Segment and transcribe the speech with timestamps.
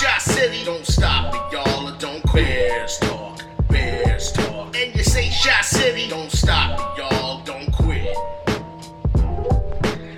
[0.00, 2.46] Shot City, don't stop it, y'all, or don't quit.
[2.46, 4.74] Bears talk, Bears talk.
[4.74, 8.16] And you say Shot City, don't stop it, y'all, don't quit.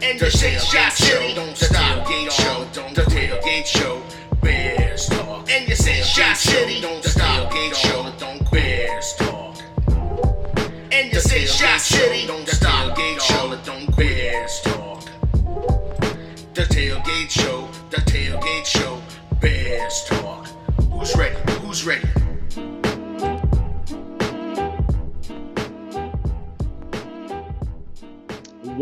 [0.01, 2.95] And you say Shot City, don't stop it, y'all, don't quit.
[2.95, 4.01] The tailgate show,
[4.41, 5.51] Bears talk.
[5.51, 8.63] And you say Shot City, don't stop it, y'all, don't quit.
[8.63, 9.57] Bears talk.
[10.93, 12.42] And you say Shot City, don't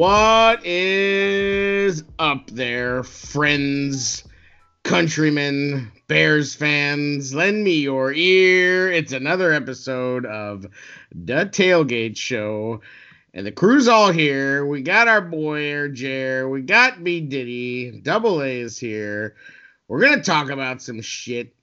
[0.01, 4.25] What is up there, friends,
[4.83, 7.35] countrymen, Bears fans?
[7.35, 8.91] Lend me your ear.
[8.91, 10.63] It's another episode of
[11.15, 12.81] The Tailgate Show.
[13.35, 14.65] And the crew's all here.
[14.65, 16.49] We got our boy Air Jer.
[16.49, 18.01] We got B Diddy.
[18.01, 19.37] Double A is here.
[19.87, 21.55] We're gonna talk about some shit.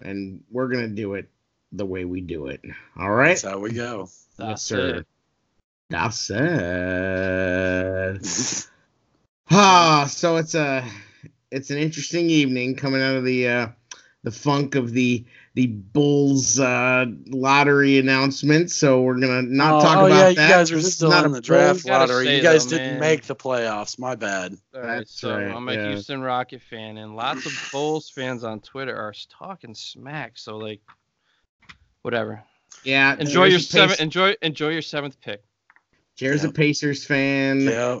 [0.00, 1.30] And we're gonna do it
[1.70, 2.60] the way we do it.
[2.98, 3.40] All right.
[3.40, 4.00] That's how we go.
[4.00, 4.94] Yes, That's sir.
[4.96, 5.06] it.
[5.90, 6.36] That's it.
[9.50, 10.84] Ah, so it's a
[11.52, 13.68] it's an interesting evening coming out of the uh
[14.24, 18.72] the funk of the the Bulls uh lottery announcement.
[18.72, 20.48] So we're gonna not oh, talk oh, about yeah, that.
[20.48, 22.24] you guys are still not in the draft Bulls- lottery.
[22.26, 23.00] say You guys though, didn't man.
[23.00, 23.96] make the playoffs.
[23.98, 24.56] My bad.
[24.74, 25.88] All right, That's so right, I'm a yeah.
[25.90, 30.32] Houston Rocket fan, and lots of Bulls fans on Twitter are talking smack.
[30.34, 30.80] So like,
[32.02, 32.42] whatever.
[32.82, 34.00] Yeah, Enjoy your seventh.
[34.00, 35.42] Enjoy enjoy your seventh pick.
[36.16, 37.60] Jared's a Pacers fan.
[37.60, 38.00] Yep.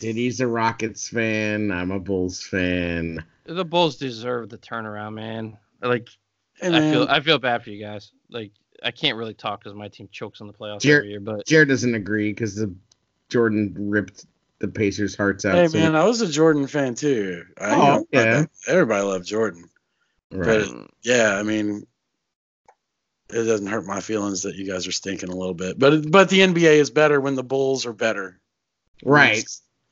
[0.00, 1.70] Diddy's a Rockets fan.
[1.70, 3.24] I'm a Bulls fan.
[3.44, 5.56] The Bulls deserve the turnaround, man.
[5.80, 6.08] Like
[6.60, 8.10] Hey, I feel I feel bad for you guys.
[8.30, 8.52] Like
[8.82, 11.20] I can't really talk because my team chokes in the playoffs Jer- every year.
[11.20, 12.74] But Jared doesn't agree because the
[13.28, 14.26] Jordan ripped
[14.58, 15.54] the Pacers' hearts out.
[15.54, 17.44] hey so- man, I was a Jordan fan too.
[17.60, 18.44] I, you Oh, know, yeah.
[18.66, 19.64] Everybody loved Jordan.
[20.32, 20.62] right.
[20.62, 21.86] mm, Yeah, I mean,
[23.30, 25.78] it doesn't hurt my feelings that you guys are stinking a little bit.
[25.78, 28.38] But but the NBA is better when the Bulls are better.
[29.04, 29.44] Right.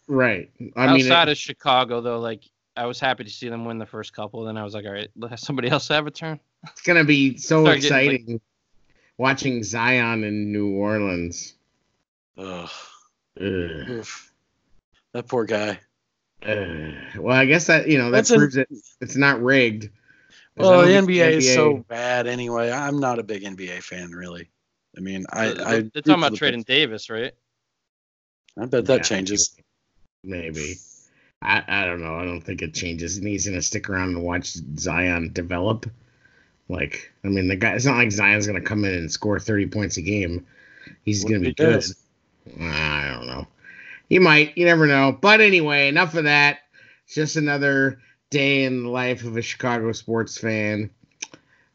[0.06, 0.50] Right.
[0.77, 2.43] I mean, outside it- of Chicago, though, like
[2.77, 4.45] I was happy to see them win the first couple.
[4.45, 6.41] Then I was like, all right, let somebody else have a turn.
[6.65, 8.41] it's gonna be so Start getting, like- exciting
[9.19, 11.55] watching Zion in New Orleans.
[12.37, 12.69] Ugh,
[13.41, 14.06] Ugh.
[15.12, 15.78] That poor guy.
[16.43, 16.95] Ugh.
[17.19, 18.69] Well, I guess that you know that That's a- proves it.
[19.01, 19.89] It's not rigged.
[20.56, 22.70] 'Cause I Well, the don't NBA, is so bad anyway.
[22.70, 24.50] I'm not a big NBA fan, really.
[24.97, 27.32] I mean, I, They're- I they're talking about the trading Davis, right?
[28.59, 29.56] I bet that Yeah, changes.
[30.25, 30.76] Maybe.
[31.42, 32.16] I, I don't know.
[32.16, 33.16] I don't think it changes.
[33.19, 35.87] And he's gonna stick around and watch Zion develop.
[36.69, 37.75] Like, I mean, the guy.
[37.75, 40.47] It's not like Zion's gonna come in and score thirty points a game.
[41.04, 41.56] He's gonna be good.
[41.75, 41.97] does?
[42.60, 43.47] I don't know.
[44.09, 44.56] He might.
[44.59, 45.16] You never know.
[45.21, 46.60] But anyway, enough of that.
[47.06, 50.90] It's just another day in the life of a Chicago sports fan.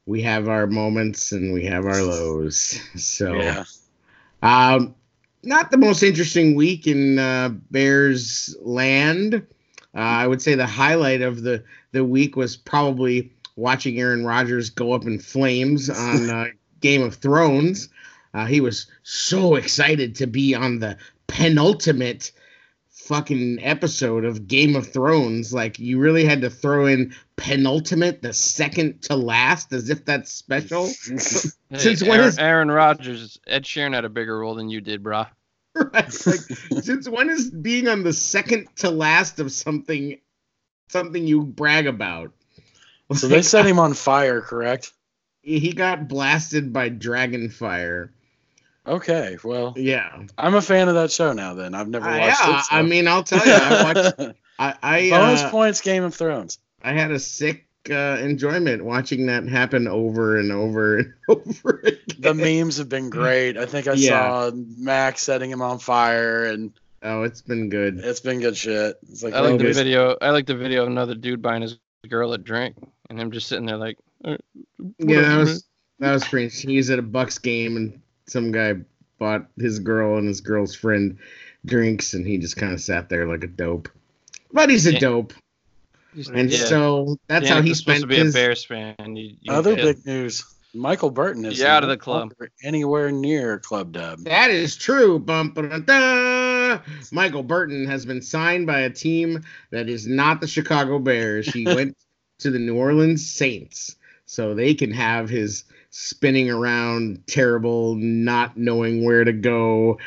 [0.05, 2.79] We have our moments and we have our lows.
[2.97, 3.63] So, Yeah.
[4.41, 4.95] um,
[5.43, 9.35] not the most interesting week in uh, Bears land.
[9.95, 14.69] Uh, I would say the highlight of the the week was probably watching Aaron Rodgers
[14.69, 16.45] go up in flames on uh,
[16.81, 17.89] Game of Thrones.
[18.33, 22.31] Uh, he was so excited to be on the penultimate
[23.09, 25.52] fucking episode of Game of Thrones.
[25.52, 30.31] Like you really had to throw in penultimate, the second to last, as if that's
[30.31, 30.90] special.
[31.72, 34.81] Hey, Since when Aaron, is- Aaron Rodgers, Ed Sheeran had a bigger role than you
[34.81, 35.28] did, brah.
[35.75, 35.94] right?
[35.94, 40.20] Like, since when is being on the second to last of something
[40.88, 42.31] something you brag about?
[43.14, 44.94] so they set him on fire, correct?
[45.44, 48.12] he got blasted by dragon fire.
[48.89, 49.38] Okay.
[49.44, 51.53] Well, Yeah, I'm a fan of that show now.
[51.53, 52.59] Then I've never Uh, watched yeah.
[52.59, 52.63] it.
[52.66, 54.35] so- I mean, I'll tell you, I watched.
[54.59, 56.57] I I, bonus uh, points, Game of Thrones.
[56.81, 61.79] I had a sick uh, enjoyment watching that happen over and over and over.
[61.85, 61.99] Again.
[62.19, 63.58] The memes have been great.
[63.58, 64.49] I think I Yeah.
[64.49, 66.72] saw Max setting him on fire, and
[67.03, 67.99] oh, it's been good.
[67.99, 68.97] it's been good shit.
[69.09, 70.17] It's like, I like the okay, video.
[70.22, 71.78] I like the video of another dude buying his
[72.09, 72.75] girl a drink,
[73.09, 74.35] and him just sitting there like, "Uh,
[74.97, 75.64] Yeah, that was
[75.99, 76.49] that was pretty.
[76.49, 78.76] He was at a Bucks game and some guy
[79.17, 81.17] bought his girl and his girl's friend
[81.66, 83.90] drinks, and he just kind of sat there like a dope.
[84.52, 84.99] But he's a Yeah.
[84.99, 85.34] dope,
[86.34, 86.58] and Yeah.
[86.66, 88.34] so that's Dan, how if he you're supposed spent to be his.
[88.34, 88.96] a Bears fan.
[89.16, 90.43] You, you Other hit- big news:
[90.73, 92.20] Michael Burton is out of the club.
[92.40, 94.20] longer anywhere near Club Dub.
[94.26, 95.20] That is true.
[95.20, 96.79] Bum, ba, da, da.
[97.11, 101.47] Michael Burton has been signed by a team that is not the Chicago Bears.
[101.52, 101.97] He went
[102.40, 103.96] to the New Orleans Saints,
[104.26, 109.97] so they can have his spinning around, terrible, not knowing where to go,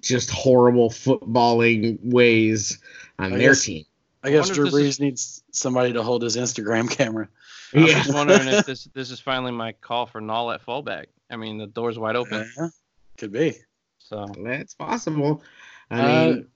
[0.00, 2.78] just horrible footballing ways
[3.18, 3.84] on I their guess- team.
[4.22, 7.28] I guess wonder Drew Brees is- needs somebody to hold his Instagram camera.
[7.74, 8.02] I'm Yeah.
[8.02, 11.08] just wondering if this this is finally my call for Nall at fullback.
[11.30, 12.50] I mean, the door's wide open.
[12.58, 12.68] Yeah,
[13.16, 13.54] could be.
[13.98, 15.42] So That's possible.
[15.90, 16.46] I Uh, mean,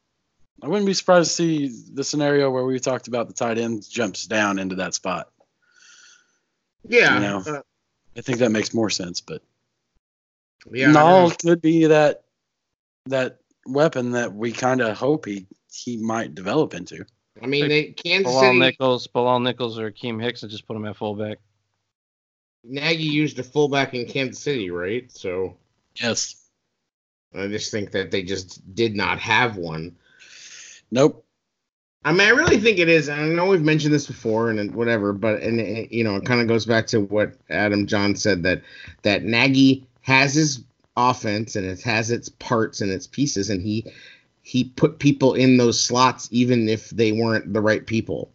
[0.63, 3.89] I wouldn't be surprised to see the scenario where we talked about the tight end
[3.89, 5.31] jumps down into that spot.
[6.89, 7.61] yeah, you know, uh,
[8.16, 9.43] I think that makes more sense, but
[10.70, 10.90] yeah.
[10.90, 12.25] I Nall could be that
[13.06, 17.05] that weapon that we kind of hope he he might develop into.
[17.43, 18.58] I mean, they Kansas Bilal City.
[18.58, 21.38] Nichols, Bilal Nichols, or Akiem Hicks, and just put him at fullback.
[22.62, 25.11] Nagy used a fullback in Kansas City, right?
[25.12, 25.56] So
[26.00, 26.37] Yes.
[27.34, 29.96] I just think that they just did not have one.
[30.90, 31.24] Nope.
[32.05, 33.09] I mean, I really think it is.
[33.09, 36.41] I know we've mentioned this before, and whatever, but and it, you know, it kind
[36.41, 38.62] of goes back to what Adam Jahns said that
[39.03, 40.62] that Nagy has his
[40.97, 43.87] offense and it has its parts and its pieces, and he
[44.43, 48.31] he put people in those slots even if they weren't the right people,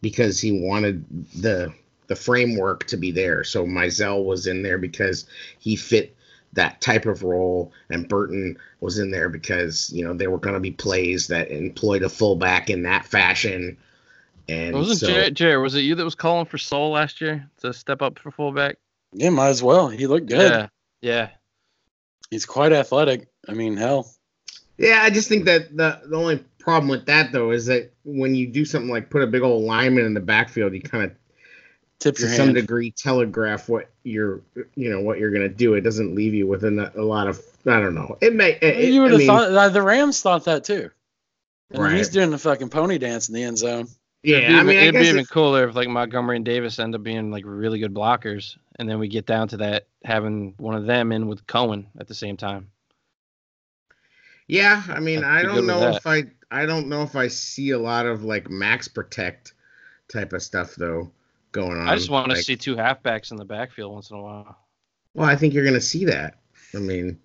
[0.00, 1.04] because he wanted
[1.34, 1.72] the
[2.08, 3.44] the framework to be there.
[3.44, 5.26] So Mizell was in there because
[5.60, 6.16] he fit
[6.54, 10.54] that type of role, and Burton was in there because you know there were going
[10.54, 13.76] to be plays that employed a fullback in that fashion.
[14.48, 15.62] And Wasn't so, Jared, Jared?
[15.62, 18.76] Was it you that was calling for Sowell last year to step up for fullback?
[19.12, 19.88] Yeah, might as well.
[19.88, 20.50] He looked good.
[20.50, 20.68] Yeah,
[21.00, 21.28] yeah.
[22.30, 23.28] He's quite athletic.
[23.48, 24.10] I mean, hell.
[24.78, 28.34] yeah, I just think that the the only problem with that though is that when
[28.34, 31.12] you do something like put a big old lineman in the backfield, you kind of
[32.02, 32.54] Tip to your some hand.
[32.56, 34.40] degree telegraph what you're
[34.74, 35.74] you know what you're going to do.
[35.74, 38.18] It doesn't leave you with a, a lot of I don't know.
[38.20, 40.90] It may it, you would have thought uh, the Rams thought that too.
[41.70, 41.96] And Right.
[41.96, 43.86] he's doing the fucking pony dance in the end zone.
[44.24, 46.78] Yeah, it'd be, I mean, it'd be even if- cooler if like Montgomery and Davis
[46.78, 50.54] end up being like really good blockers, and then we get down to that having
[50.58, 52.68] one of them in with Cohen at the same time.
[54.48, 57.70] Yeah, I mean, I'd I don't know if I I don't know if I see
[57.70, 59.54] a lot of like max protect
[60.12, 61.10] type of stuff though
[61.52, 61.88] going on.
[61.88, 64.56] I just want to Like, see two halfbacks in the backfield once in a while.
[65.14, 66.38] Well, I think you're going to see that.
[66.74, 67.18] I mean,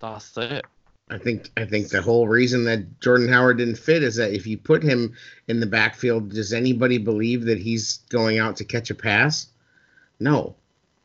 [0.00, 0.64] That's it.
[1.10, 4.46] I think I think the whole reason that Jordan Howard didn't fit is that if
[4.46, 5.14] you put him
[5.46, 9.46] in the backfield, does anybody believe that he's going out to catch a pass?
[10.20, 10.54] No.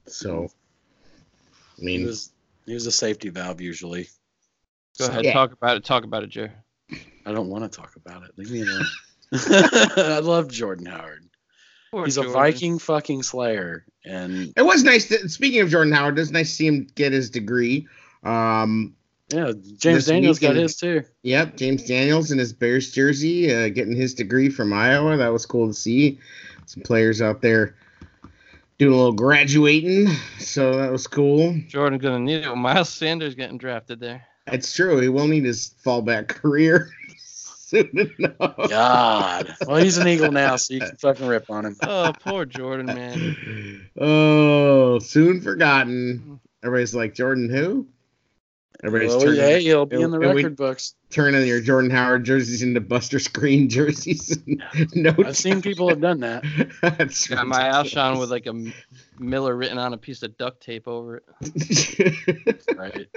[0.08, 0.50] So,
[1.78, 2.32] I He mean, was
[2.66, 4.04] he was a safety valve usually.
[5.00, 5.34] Go So, ahead, Yeah.
[5.34, 5.86] talk about it.
[5.86, 6.52] Talk about it, Jerry.
[7.26, 8.32] I don't want to talk about it.
[8.38, 8.86] Leave me alone.
[9.34, 11.30] I love Jordan Howard.
[11.94, 15.10] Poor He's a Viking fucking slayer, and it was nice.
[15.10, 17.88] To, speaking of Jordan Howard, it was nice to see him get his degree.
[18.24, 18.96] Um,
[19.30, 21.04] yeah, James This Daniels got his too.
[21.22, 25.18] Yep, James Daniels in his Bears jersey, uh, getting his degree from Iowa.
[25.18, 26.18] That was cool to see.
[26.66, 27.76] Some players out there
[28.80, 30.08] doing a little graduating,
[30.40, 31.56] so that was cool.
[31.68, 32.56] Jordan's gonna need it.
[32.56, 34.26] Miles Sanders getting drafted there.
[34.48, 35.00] It's true.
[35.00, 36.90] He will need his fallback career
[37.74, 38.70] soon enough.
[38.70, 41.76] God, well, he's an Eagle now, so you can fucking rip on him.
[41.82, 43.90] Oh, poor Jordan, man.
[44.00, 46.40] oh, soon forgotten.
[46.64, 47.88] Everybody's like Jordan who?
[48.84, 50.96] Everybody's Well, turning, yeah, he'll be in the and record books.
[51.10, 54.38] turning your Jordan Howard jerseys into Buster Skrine jerseys.
[54.94, 56.44] no, I've seen people have done that.
[56.82, 57.94] That's Got my ridiculous.
[57.94, 58.74] Alshon with like a
[59.24, 62.66] Miller written on a piece of duct tape over it.
[62.76, 63.08] Right.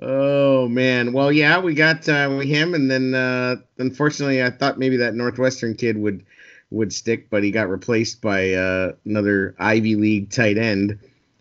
[0.00, 1.12] Oh man.
[1.12, 5.74] Well, yeah, we got uh, him, and then uh, unfortunately, I thought maybe that Northwestern
[5.74, 6.24] kid would
[6.70, 10.98] would stick, but he got replaced by uh, another Ivy League tight end.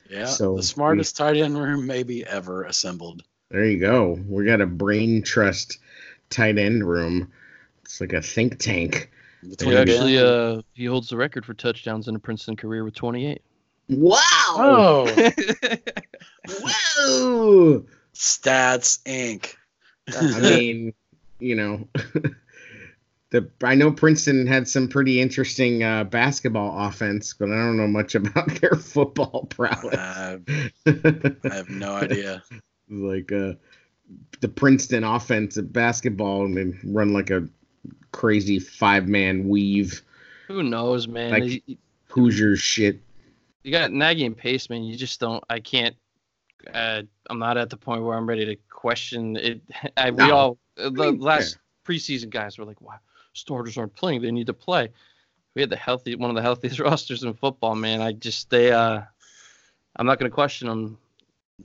[0.10, 0.26] Yeah.
[0.26, 3.24] So the smartest tight end room maybe ever assembled.
[3.50, 4.20] There you go.
[4.28, 5.80] We got a brain trust
[6.30, 7.32] tight end room.
[7.84, 9.10] It's like a think tank.
[9.60, 13.42] He actually uh he holds the record for touchdowns in a Princeton career with 28.
[13.90, 14.20] Wow!
[14.56, 15.06] Oh,
[17.08, 17.86] Whoa!
[18.14, 19.56] Stats Inc.
[20.16, 20.94] I mean,
[21.40, 21.88] you know,
[23.30, 27.88] the I know Princeton had some pretty interesting uh, basketball offense, but I don't know
[27.88, 29.96] much about their football prowess.
[29.96, 30.38] Uh,
[30.86, 32.44] I have no idea.
[32.90, 33.54] like uh,
[34.42, 37.48] the Princeton offense at basketball, and they run like a
[38.12, 40.02] crazy five man weave
[40.48, 41.32] Who knows, man?
[41.32, 41.78] Like- You-
[42.10, 43.00] Hoosier shit.
[43.64, 44.84] you got Nagy and Pace, man.
[44.84, 45.42] You just don't.
[45.50, 45.96] I can't.
[46.74, 49.62] Uh, I'm not at the point where I'm ready to question it.
[49.98, 53.00] I, we all the mean, last preseason guys were like, "Wow,
[53.34, 54.22] starters aren't playing.
[54.22, 54.90] They need to play."
[55.54, 58.02] We had the healthy, one of the healthiest rosters in football, man.
[58.02, 58.72] I just they.
[58.72, 59.02] Uh,
[59.96, 60.98] I'm not going to question them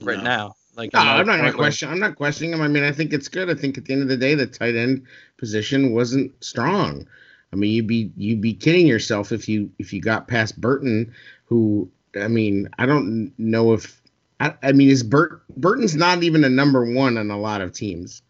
[0.01, 0.23] right No.
[0.23, 0.55] No, now.
[0.75, 1.89] Like no, I'm not a gonna question.
[1.89, 2.61] I'm not questioning him.
[2.61, 3.49] I mean, I think it's good.
[3.49, 7.07] I think at the end of the day, the tight end position wasn't strong.
[7.51, 11.11] I mean, you'd be you'd be kidding yourself if you if you got past Burton,
[11.45, 13.99] who I mean, I don't know if
[14.39, 17.73] I, I mean is Burt Burton's not even a number one on a lot of
[17.73, 18.21] teams.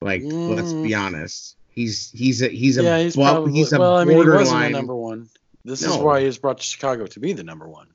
[0.00, 1.00] Like, let's be Mm.
[1.00, 1.56] honest.
[1.68, 3.96] He's he's a he's a yeah, he's bu- probably he's a well.
[3.96, 5.28] I mean, he wasn't the number one.
[5.64, 7.88] This is why he was brought to Chicago to be the number one.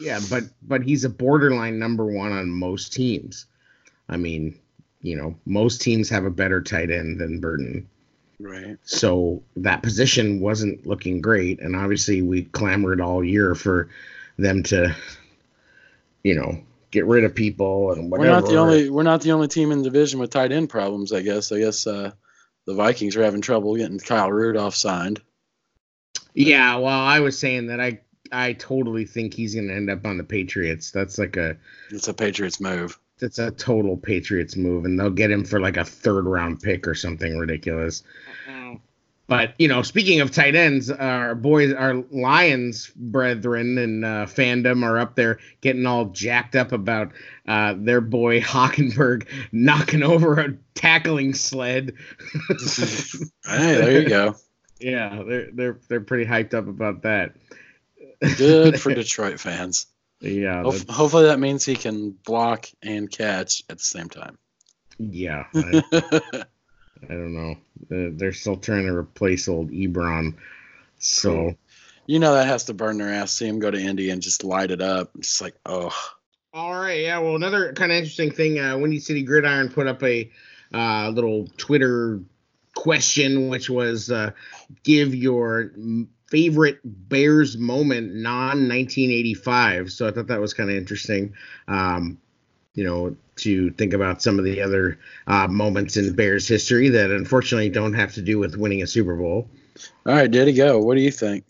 [0.00, 3.46] Yeah, but but he's a borderline number one on most teams.
[4.08, 4.58] I mean,
[5.02, 7.88] you know, most teams have a better tight end than Burton.
[8.40, 8.76] Right.
[8.82, 13.88] So that position wasn't looking great, and obviously we clamored all year for
[14.36, 14.94] them to,
[16.24, 16.58] you know,
[16.90, 18.28] get rid of people and whatever.
[18.28, 20.68] We're not the only we're not the only team in the division with tight end
[20.70, 21.12] problems.
[21.12, 21.52] I guess.
[21.52, 22.10] I guess uh,
[22.66, 25.20] the Vikings are having trouble getting Kyle Rudolph signed.
[26.34, 28.00] Yeah, well, I was saying that I
[28.32, 30.90] I totally think he's going to end up on the Patriots.
[30.90, 31.56] That's like a
[31.90, 32.98] It's a Patriots move.
[33.18, 36.88] that's a total Patriots move, and they'll get him for like a third round pick
[36.88, 38.02] or something ridiculous.
[39.26, 44.84] But you know, speaking of tight ends, our boys, our Lions brethren and uh, fandom
[44.84, 47.12] are up there getting all jacked up about
[47.48, 51.94] uh, their boy Hockenson knocking over a tackling sled.
[53.46, 54.36] Hey, there you go.
[54.80, 57.34] yeah, they're they're they're pretty hyped up about that.
[58.36, 59.86] Good for Detroit fans.
[60.20, 64.38] Yeah, that's- hopefully that means he can block and catch at the same time.
[64.98, 65.44] yeah.
[65.54, 66.44] I,
[67.08, 67.56] I don't know.
[67.90, 70.34] Uh, they're still trying to replace old Ebron.
[70.98, 71.54] So.
[72.06, 73.32] you know that has to burn their ass.
[73.32, 75.10] See him go to Indy and just light it up.
[75.18, 75.94] It's like, oh,
[76.52, 77.18] All right, yeah.
[77.18, 78.58] Well, another kind of interesting thing.
[78.58, 80.30] Uh, Windy City Gridiron put up a
[80.72, 82.20] uh, little Twitter
[82.74, 84.30] question, which was uh,
[84.82, 85.72] give your
[86.28, 89.92] favorite Bears moment non 1985.
[89.92, 91.34] So I thought that was kind of interesting.
[91.68, 92.18] Um,
[92.74, 97.10] you know, to think about some of the other uh, moments in Bears history that
[97.10, 99.48] unfortunately don't have to do with winning a Super Bowl.
[100.06, 100.78] all right, did he go?
[100.80, 101.44] What do you think?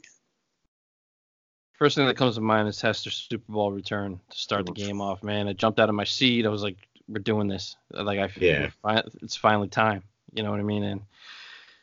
[1.74, 5.00] First thing that comes to mind is Hester's Super Bowl return to start the game
[5.00, 5.22] off.
[5.22, 6.46] Man, I jumped out of my seat.
[6.46, 6.76] I was like,
[7.08, 8.44] "We're doing this!" Like I feel
[8.84, 9.02] Yeah.
[9.22, 10.02] it's finally time.
[10.32, 10.84] You know what I mean?
[10.84, 11.02] And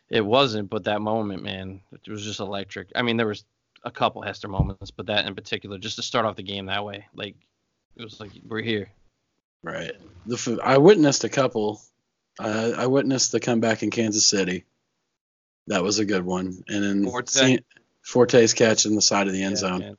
[0.10, 2.88] it wasn't, but that moment, man, it was just electric.
[2.96, 3.44] I mean, there was
[3.84, 6.84] a couple Hester moments, but that in particular, just to start off the game that
[6.86, 7.36] way, like
[7.98, 8.90] it was like we're here.
[9.64, 9.92] Right.
[10.26, 11.82] The I witnessed a couple.
[12.40, 14.66] Uh, I witnessed the comeback in Kansas City.
[15.68, 16.64] That was a good one.
[16.68, 17.30] And then Forte.
[17.30, 17.60] seeing-
[18.04, 19.98] Forte's catch in the side of the end Yeah, zone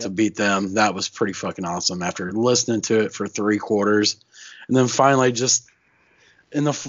[0.00, 0.74] to beat them.
[0.74, 2.02] That was pretty fucking awesome.
[2.02, 4.16] After listening to it for three quarters,
[4.66, 5.66] and then finally just
[6.50, 6.88] in the f-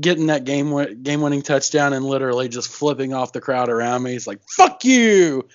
[0.00, 4.14] getting that game game winning touchdown and literally just flipping off the crowd around me.
[4.14, 5.48] It's like fuck you,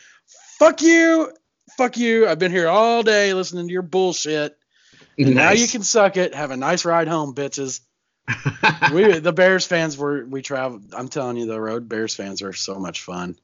[0.59, 1.31] fuck you,
[1.77, 2.27] fuck you.
[2.27, 4.57] I've been here all day listening to your bullshit.
[5.17, 6.33] And now you can suck it.
[6.35, 7.81] Have a nice ride home, bitches.
[8.93, 10.93] we the Bears fans were we traveled.
[10.95, 13.37] I'm telling you, the road Bears fans are so much fun.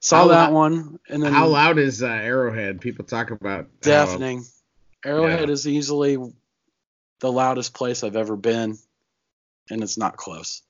[0.00, 2.80] Saw How that one, and then How loud is uh, Arrowhead?
[2.80, 4.44] People talk about deafening.
[5.04, 5.52] Arrowhead Yeah.
[5.52, 6.16] is easily
[7.20, 8.78] the loudest place I've ever been,
[9.70, 10.62] and it's not close.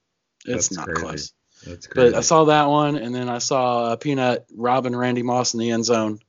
[0.44, 1.00] It's That's not crazy.
[1.00, 1.32] close.
[1.66, 2.12] That's crazy.
[2.12, 5.60] But I saw that one, and then I saw uh, Peanut robbing Randy Moss in
[5.60, 6.20] the end zone,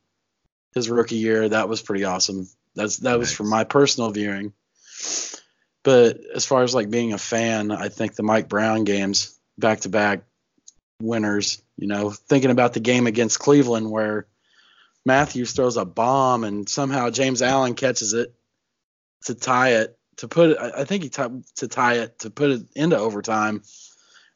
[0.73, 1.49] his rookie year.
[1.49, 2.47] That was pretty awesome.
[2.77, 4.53] That's that was from my personal viewing.
[5.83, 9.81] But as far as like being a fan, I think the Mike Brown games, back
[9.81, 10.21] to back
[11.01, 11.61] winners.
[11.75, 14.27] You know, thinking about the game against Cleveland where
[15.05, 18.35] Matthews throws a bomb and somehow James Allen catches it
[19.25, 20.57] to tie it to put it.
[20.59, 23.63] I I think he t- to tie it to put it into overtime,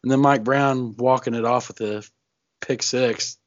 [0.01, 2.03] and then Mike Brown walking it off with a
[2.60, 3.38] pick six.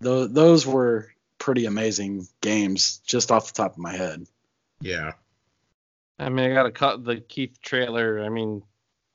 [0.00, 1.10] Those those were
[1.46, 4.26] pretty amazing games, just off the top of my head.
[4.80, 5.12] yeah.
[6.18, 8.24] I mean, I got to cut the Keith Traylor.
[8.24, 8.62] I mean,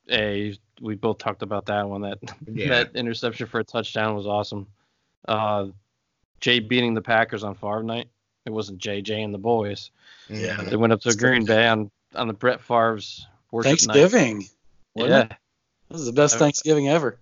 [0.09, 2.01] a we both talked about that one.
[2.01, 2.69] That Yeah.
[2.69, 4.67] that interception for a touchdown was awesome.
[5.27, 5.67] Uh,
[6.39, 8.07] Jay beating the Packers on Favre night.
[8.45, 9.91] It wasn't JJ and the boys.
[10.29, 10.61] Yeah.
[10.61, 14.37] They went up to Green Bay on on the Brett Favre's worship Thanksgiving.
[14.39, 14.49] night.
[14.95, 15.31] wasn't Yeah, it?
[15.89, 17.17] This is the best Thanksgiving ever.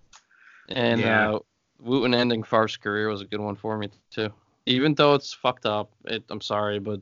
[0.68, 1.32] and Yeah.
[1.32, 1.38] uh,
[1.80, 4.30] Wootton ending Favre's career was a good one for me too.
[4.66, 7.00] Even though it's fucked up, it, I'm sorry, but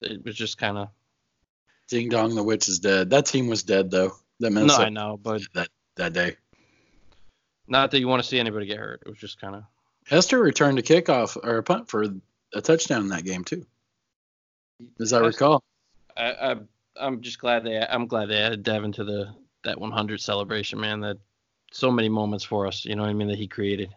[0.00, 0.88] it was just kind of
[1.88, 3.10] Ding dong, the witch is dead.
[3.10, 4.12] That team was dead though.
[4.40, 6.36] That no, Minnesota I know, but that that day.
[7.68, 9.02] not that you want to see anybody get hurt.
[9.04, 9.64] It was just kind of
[10.06, 12.04] Hester returned a kickoff or a punt for
[12.54, 13.66] a touchdown in that game too,
[15.00, 15.64] as I Hester- recall.
[16.16, 16.56] I, I
[16.96, 21.00] I'm just glad they I'm glad they added Devin to the that 100 celebration, man.
[21.00, 21.18] That
[21.72, 23.94] so many moments for us, you know what I mean, that he created.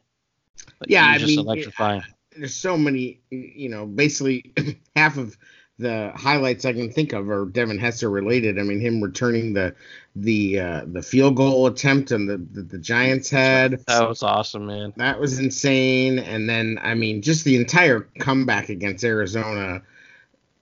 [0.82, 2.04] Like, Yeah, he I just mean, electrifying.
[2.38, 4.54] There's so many, you know, basically
[4.96, 5.38] half of
[5.80, 8.58] the highlights I can think of are Devin Hester related.
[8.58, 9.76] I mean, him returning the
[10.16, 13.86] the uh, the field goal attempt and the, the the Giants had.
[13.86, 14.94] That was awesome, man.
[14.98, 16.18] That was insane.
[16.18, 19.84] And then, I mean, just the entire comeback against Arizona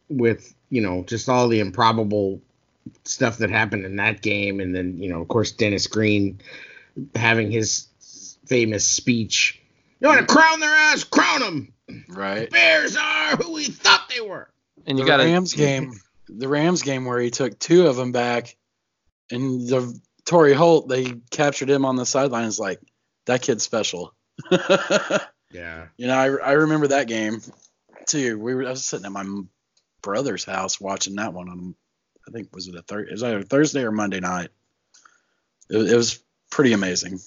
[0.10, 2.42] with, you know, just all the improbable
[3.06, 4.60] stuff that happened in that game.
[4.60, 6.42] And then, you know, of course, Dennis Green
[7.16, 7.88] having his
[8.46, 9.62] famous speech
[10.00, 11.04] You want to crown their ass?
[11.04, 11.74] Crown them.
[12.10, 12.50] Right.
[12.50, 14.50] Bears are who we thought they were.
[14.86, 15.94] And you the got to Rams game,
[16.28, 18.56] the Rams game where he took two of them back,
[19.32, 22.80] and the Torry Holt they captured him on the sidelines like
[23.26, 24.14] that kid's special.
[25.56, 25.88] Yeah.
[25.96, 27.42] you know, I, I remember that game
[28.08, 28.38] too.
[28.38, 29.26] We were I was sitting at my
[30.02, 31.76] brother's house watching that one on
[32.28, 34.50] I think was it a third it was either Thursday or Monday night.
[35.70, 36.22] It, it was
[36.52, 37.20] pretty amazing.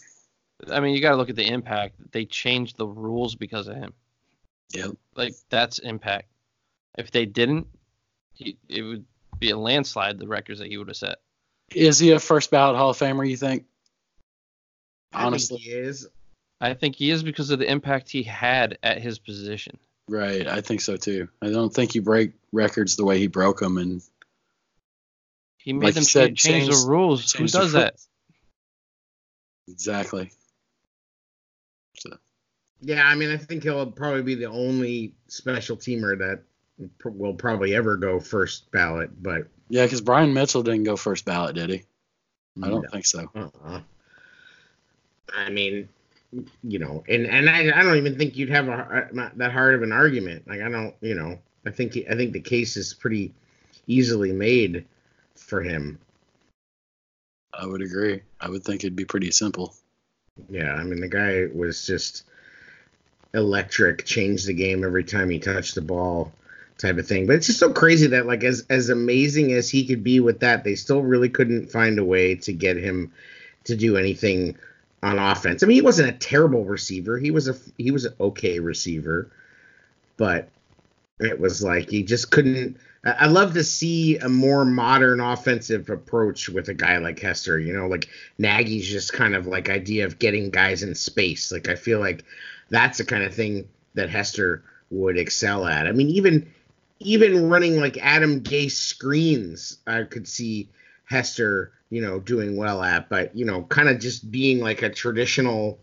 [0.70, 1.96] I mean, you got to look at the impact.
[2.12, 3.92] They changed the rules because of him.
[4.74, 4.90] Yep.
[5.14, 6.28] Like that's impact.
[6.96, 7.66] If they didn't,
[8.34, 9.04] he, it would
[9.38, 10.18] be a landslide.
[10.18, 11.18] The records that he would have set.
[11.74, 13.28] Is he a first ballot Hall of Famer?
[13.28, 13.64] You think?
[15.12, 16.08] I think Honestly, he is.
[16.60, 19.78] I think he is because of the impact he had at his position.
[20.08, 20.46] right.
[20.48, 21.28] I think so too.
[21.40, 24.02] I don't think you break records the way he broke them, and
[25.58, 27.30] He made Like them said, change, change- the rules.
[27.32, 27.94] Who change the does that?
[29.68, 30.30] exactly.
[32.80, 36.42] Yeah, I mean, I think he'll probably be the only special teamer that
[36.98, 39.22] pr- will probably ever go first ballot.
[39.22, 41.82] But Yeah, because Brian Mitchell didn't go first ballot, did he?
[42.62, 42.88] I don't No.
[42.88, 43.30] think so.
[43.34, 43.80] uh-uh.
[45.36, 45.88] I mean,
[46.62, 49.74] you know, and and I, I don't even think you'd have a not that hard
[49.74, 50.46] of an argument.
[50.48, 53.32] Like I don't, you know, I think I think the case is pretty
[53.86, 54.86] easily made
[55.36, 55.98] for him.
[57.52, 58.22] I would agree.
[58.40, 59.74] I would think it'd be pretty simple.
[60.48, 62.24] Yeah, I mean, the guy was just
[63.38, 66.32] electric, changed the game every time he touched the ball,
[66.76, 67.26] type of thing.
[67.26, 70.40] But it's just so crazy that, like, as as amazing as he could be with
[70.40, 73.12] that, they still really couldn't find a way to get him
[73.64, 74.56] to do anything
[75.02, 75.62] on offense.
[75.62, 77.18] I mean, he wasn't a terrible receiver.
[77.18, 79.30] He was a he was an okay receiver,
[80.16, 80.48] but
[81.20, 82.78] it was like he just couldn't.
[83.04, 87.58] I I love to see a more modern offensive approach with a guy like Hester.
[87.58, 88.08] You know, like
[88.38, 91.52] Nagy's just kind of like idea of getting guys in space.
[91.52, 92.24] Like I feel like
[92.68, 95.86] that's the kind of thing that Hester would excel at.
[95.86, 96.52] I mean, even
[97.00, 100.68] even running like Adam Gase screens, I could see
[101.04, 103.08] Hester, you know, doing well at.
[103.08, 105.78] But you know, kind of just being like a traditional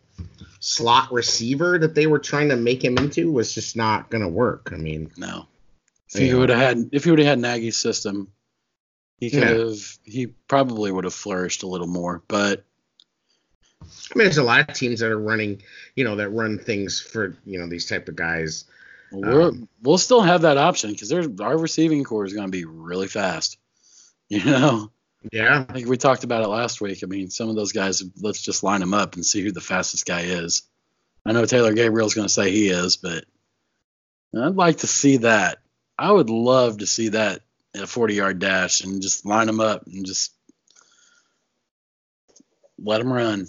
[0.59, 4.29] slot receiver that they were trying to make him into was just not going to
[4.29, 4.69] work.
[4.73, 5.47] I mean, No.
[6.13, 8.29] If he would have had if he would have had Nagy's system,
[9.17, 9.65] he could Yeah.
[9.67, 12.21] have he probably would have flourished a little more.
[12.27, 12.63] But
[13.81, 15.61] I mean, there's a lot of teams that are running,
[15.95, 18.65] you know, that run things for you know these type of guys.
[19.11, 22.51] we're, Um, we'll still have that option because there's our receiving core is going to
[22.51, 23.57] be really fast.
[24.27, 24.91] You know,
[25.31, 27.03] Yeah, I think we talked about it last week.
[27.03, 29.61] I mean, some of those guys, let's just line them up and see who the
[29.61, 30.63] fastest guy is.
[31.27, 33.23] I know Taylor Gabriel's going to say he is, but
[34.35, 35.59] I'd like to see that.
[35.97, 37.41] I would love to see that
[37.75, 40.33] in a 40 yard dash and just line them up and just
[42.79, 43.47] let them run.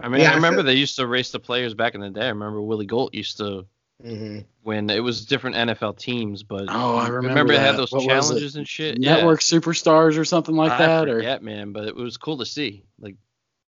[0.00, 2.00] I mean, Yeah, I I remember feel- they used to race the players back in
[2.00, 2.26] the day.
[2.26, 3.66] I remember Willie Gault used to
[4.02, 8.04] hmm when it was different NFL teams, but Oh, I remember they had those What
[8.04, 8.98] challenges and shit.
[8.98, 10.78] Network superstars or something like yeah.
[10.78, 13.16] that, I or forget, man, but it was cool to see like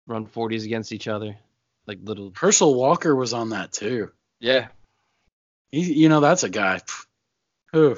[0.07, 1.35] run 40s against each other,
[1.87, 2.31] like little.
[2.37, 4.11] Herschel Walker was on that too.
[4.39, 4.67] Yeah,
[5.71, 6.81] He, you know, that's a guy.
[7.73, 7.97] Who?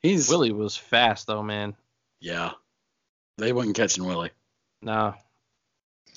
[0.00, 1.74] He's Willie was fast though, man.
[2.20, 2.52] Yeah,
[3.38, 4.30] they wasn't catching Willie.
[4.82, 5.14] No,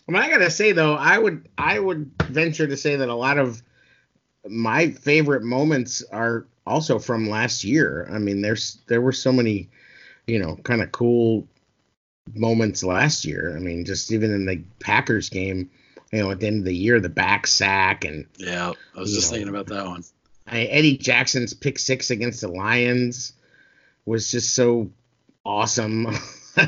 [0.07, 3.15] I mean, I gotta say though, I would I would venture to say that a
[3.15, 3.61] lot of
[4.47, 8.07] my favorite moments are also from last year.
[8.11, 9.69] I mean, there's there were so many,
[10.27, 11.47] you know, kind of cool
[12.33, 13.55] moments last year.
[13.55, 15.69] I mean, just even in the Packers game,
[16.11, 19.13] you know, at the end of the year, the back sack and Yeah, I was
[19.13, 19.37] just know.
[19.37, 20.03] thinking about that one.
[20.47, 23.33] I, Eddie Jackson's pick six against the Lions
[24.05, 24.91] was just so
[25.45, 26.07] awesome.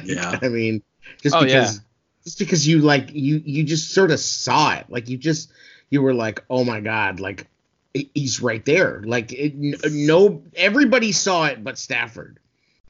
[0.06, 0.40] Yeah.
[0.42, 0.82] I mean,
[1.22, 1.82] just Oh, because yeah.
[2.24, 5.52] Just because you like you you just sort of saw it, like you just
[5.90, 7.48] you were like, oh my god, like
[7.94, 9.02] he's right there.
[9.06, 9.54] Like it,
[9.92, 12.40] no, everybody saw it but Stafford.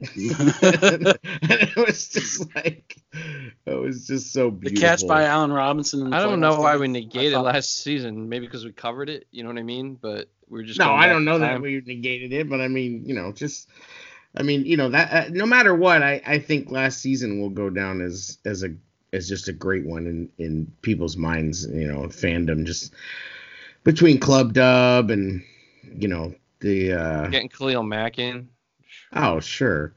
[0.00, 0.16] and
[1.42, 4.80] it was just like it was just so beautiful.
[4.80, 6.02] The catch by Allen Robinson.
[6.02, 8.28] In the I don't know why we negated thought- last season.
[8.28, 9.26] Maybe because we covered it.
[9.30, 9.94] You know what I mean?
[9.94, 12.68] But we are just no, I don't know in that we negated it, but I
[12.68, 13.68] mean, you know, just
[14.36, 17.50] I mean, you know that uh, no matter what, I I think last season will
[17.50, 18.74] go down as as a
[19.14, 22.92] as just a great one in in people's minds, you know, fandom just
[23.84, 25.42] between Club Dub and
[25.96, 28.48] you know the uh getting Khalil Mack in.
[29.12, 29.94] oh sure.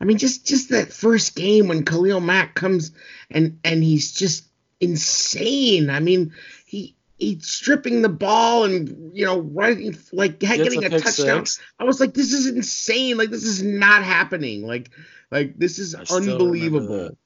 [0.00, 2.92] I mean, just just that first game when Khalil Mack comes
[3.30, 4.44] and and he's just
[4.80, 5.90] insane.
[5.90, 6.32] I mean,
[6.66, 11.46] he he's stripping the ball and you know running like Gets getting a a touchdown.
[11.46, 11.60] six.
[11.78, 13.16] I was like, this is insane.
[13.16, 14.66] Like this is not happening.
[14.66, 14.90] Like
[15.30, 17.16] like this is I still unbelievable.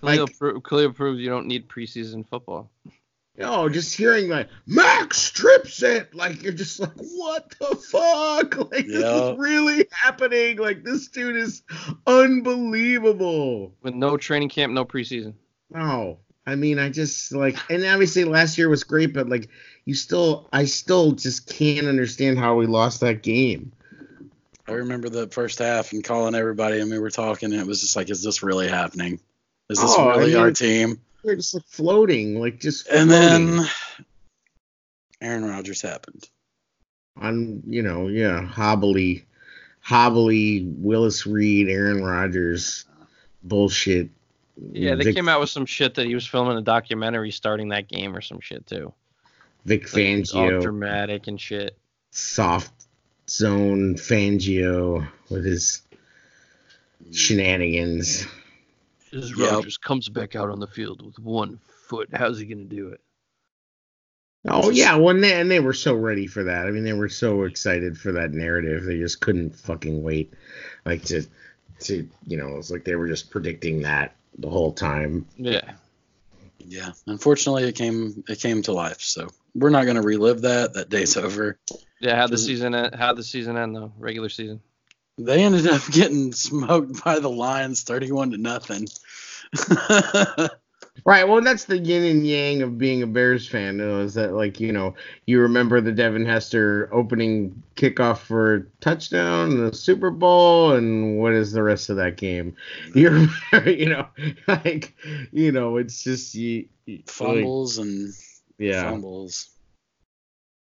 [0.00, 0.06] That.
[0.06, 2.70] Khalil, Like- pro- Khalil proved you don't need preseason football.
[3.40, 8.56] Oh, just hearing like Max strips it, like you're just like, what the fuck?
[8.72, 10.58] Like this is really happening.
[10.58, 11.62] Like this dude is
[12.04, 13.72] unbelievable.
[13.82, 15.34] With no training camp, no preseason.
[15.70, 19.48] No, I mean, I just like, and obviously last year was great, but like,
[19.84, 23.72] you still, I still just can't understand how we lost that game.
[24.66, 27.80] I remember the first half and calling everybody, and we were talking, and it was
[27.80, 29.18] just like, "Is this really happening?
[29.68, 33.68] Is this Oh, I really our team?" We're just like floating, like just And then
[35.20, 36.28] Aaron Rodgers happened.
[37.16, 39.24] on, you know, yeah, hobbly,
[39.80, 42.84] hobbly Willis Reed, Aaron Rodgers,
[43.42, 44.10] bullshit.
[44.72, 47.68] Yeah, they Vic, came out with some shit that he was filming a documentary starting
[47.68, 48.92] that game or some shit too.
[49.64, 51.76] Vic Like, all Fangio, dramatic and shit.
[52.10, 52.72] soft
[53.28, 55.82] zone Fangio with his
[57.12, 58.26] shenanigans.
[59.12, 59.50] As Yep.
[59.50, 63.00] Rodgers comes back out on the field with one foot, how's he gonna do it?
[64.46, 66.66] Oh yeah, when they and they were so ready for that.
[66.66, 68.84] I mean, they were so excited for that narrative.
[68.84, 70.32] They just couldn't fucking wait,
[70.84, 71.24] like to,
[71.80, 75.26] to you know, it's like they were just predicting that the whole time.
[75.36, 75.72] Yeah.
[76.58, 79.00] Yeah, unfortunately, it came it came to life.
[79.00, 80.74] So we're not going to relive that.
[80.74, 81.58] That day's over.
[82.00, 84.60] Yeah, how the season end, how the season end though, regular season.
[85.18, 88.86] They ended up getting smoked by the Lions, thirty-one to nothing.
[91.04, 91.26] Right.
[91.28, 93.78] Well, that's the yin and yang of being a Bears fan.
[93.78, 94.94] Though, is that like you know
[95.26, 101.18] you remember the Devin Hester opening kickoff for a touchdown in the Super Bowl, and
[101.18, 102.56] what is the rest of that game?
[102.94, 103.26] You're,
[103.66, 104.08] you know,
[104.48, 104.94] like
[105.32, 108.12] you know, it's just you, you- like, Fumbles and
[108.58, 108.90] yeah.
[108.90, 109.50] fumbles.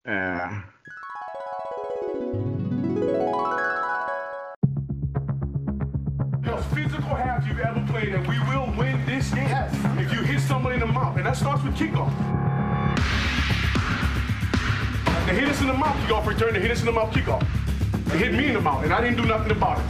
[0.08, 0.62] Uh,
[11.30, 12.10] that starts with kickoff.
[15.28, 16.54] They hit us in the mouth, kickoff return.
[16.56, 17.46] They hit us in the mouth, kickoff.
[18.06, 19.86] They hit me in the mouth, and I didn't do nothing about it.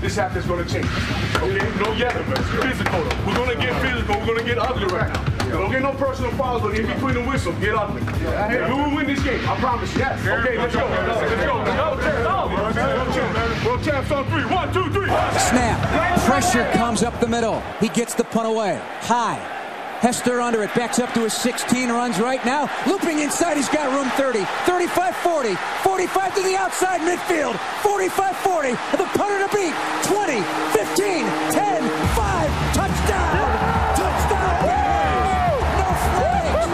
[0.00, 0.88] This half is going to change.
[1.36, 2.24] Okay, no yelling.
[2.26, 3.04] But it's physical.
[3.04, 3.26] Though.
[3.26, 4.18] We're going to get physical.
[4.20, 5.22] We're going to get ugly right now.
[5.50, 8.00] Don't get no personal fouls, but in between the whistle, get ugly.
[8.00, 9.46] And we will win this game.
[9.46, 10.00] I promise you.
[10.00, 10.26] Yes.
[10.26, 10.86] Okay, let's go.
[10.88, 11.58] Let's go.
[11.60, 13.68] Let's go.
[13.68, 14.46] World champs on three.
[14.46, 15.08] One, two, three.
[15.08, 16.24] Snap.
[16.24, 17.60] Pressure comes up the middle.
[17.80, 18.80] He gets the punt away.
[19.00, 19.59] High.
[20.00, 20.74] Hester under it.
[20.74, 21.90] Backs up to his 16.
[21.90, 22.70] Runs right now.
[22.86, 23.58] Looping inside.
[23.58, 24.44] He's got room 30.
[24.64, 25.54] 35 40.
[25.84, 27.54] 45 to the outside midfield.
[27.84, 28.68] 45 40.
[28.68, 29.76] And the punter to beat.
[30.08, 30.40] 20.
[30.72, 31.28] 15.
[31.52, 31.84] 10.
[32.16, 32.48] 5.
[32.72, 33.44] Touchdown.
[33.92, 34.52] Touchdown.
[34.64, 35.60] Bears.
[35.76, 36.64] No flags.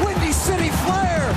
[0.00, 1.28] Windy City Flyer.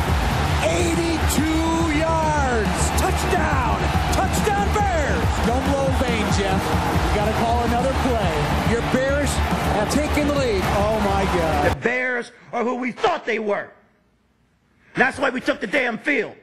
[0.63, 2.79] 82 yards.
[2.95, 3.75] Touchdown.
[4.15, 5.23] Touchdown Bears.
[5.43, 6.63] Don't blow vein, Jeff.
[6.63, 8.31] You got to call another play.
[8.71, 9.29] Your Bears
[9.79, 10.61] have taken the lead.
[10.63, 11.71] Oh my God.
[11.71, 13.71] The Bears are who we thought they were.
[14.95, 16.35] That's why we took the damn field.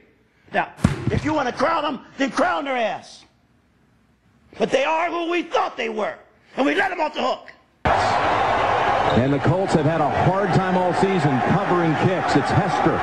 [0.53, 0.73] Now,
[1.11, 3.25] if you want to crown them, then crown their ass.
[4.57, 6.15] But they are who we thought they were.
[6.55, 7.51] And we let them off the hook.
[9.17, 12.35] And the Colts have had a hard time all season covering kicks.
[12.35, 12.97] It's Hester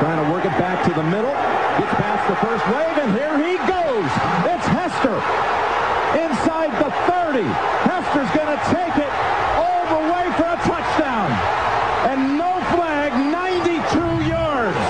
[0.00, 1.30] trying to work it back to the middle.
[1.78, 4.10] Gets past the first wave, and here he goes.
[4.50, 5.16] It's Hester
[6.18, 7.46] inside the 30.
[7.86, 9.12] Hester's going to take it
[9.60, 11.28] all the way for a touchdown.
[12.10, 14.80] And no flag, 92 yards.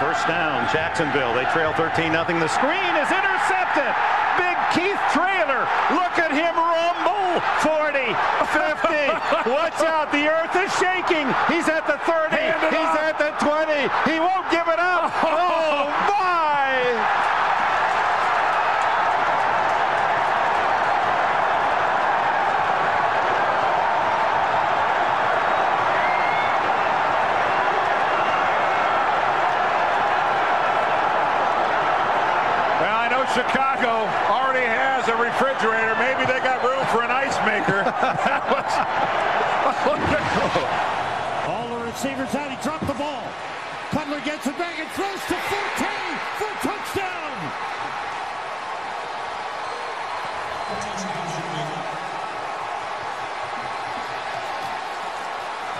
[0.00, 1.34] First down, Jacksonville.
[1.34, 2.38] They trail 13 nothing.
[2.38, 3.90] The screen is intercepted.
[4.38, 5.66] Big Keith Traylor.
[5.90, 7.42] Look at him rumble.
[7.66, 8.14] 40,
[8.54, 9.50] 50.
[9.50, 10.12] Watch out.
[10.12, 11.26] The earth is shaking.
[11.50, 12.38] He's at the 30.
[12.70, 13.74] He's at the 20.
[14.06, 15.10] He won't give it up.
[15.26, 17.34] Oh, my.
[32.80, 35.98] Well, I know Chicago already has a refrigerator.
[35.98, 37.82] Maybe they got room for an ice maker.
[38.24, 38.78] That was-
[41.50, 42.50] All the receivers out.
[42.50, 43.26] He dropped the ball.
[43.90, 45.90] Cutler gets it back and throws to 14
[46.38, 47.30] for touchdown.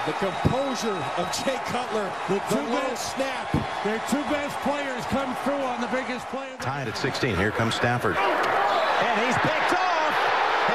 [0.06, 2.12] The composure of Jay Cutler.
[2.28, 3.50] The two best snap.
[3.84, 6.52] Their two best players come through on the biggest play.
[6.52, 7.34] Of Tied at 16.
[7.36, 8.18] Here comes Stafford.
[8.18, 10.12] And he's picked off.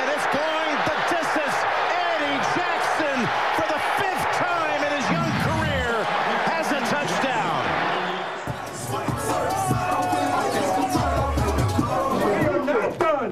[0.01, 1.57] And it's going the distance.
[1.93, 5.93] Eddie Jackson, for the fifth time in his young career,
[6.49, 7.61] has a touchdown.
[12.65, 13.29] Not done.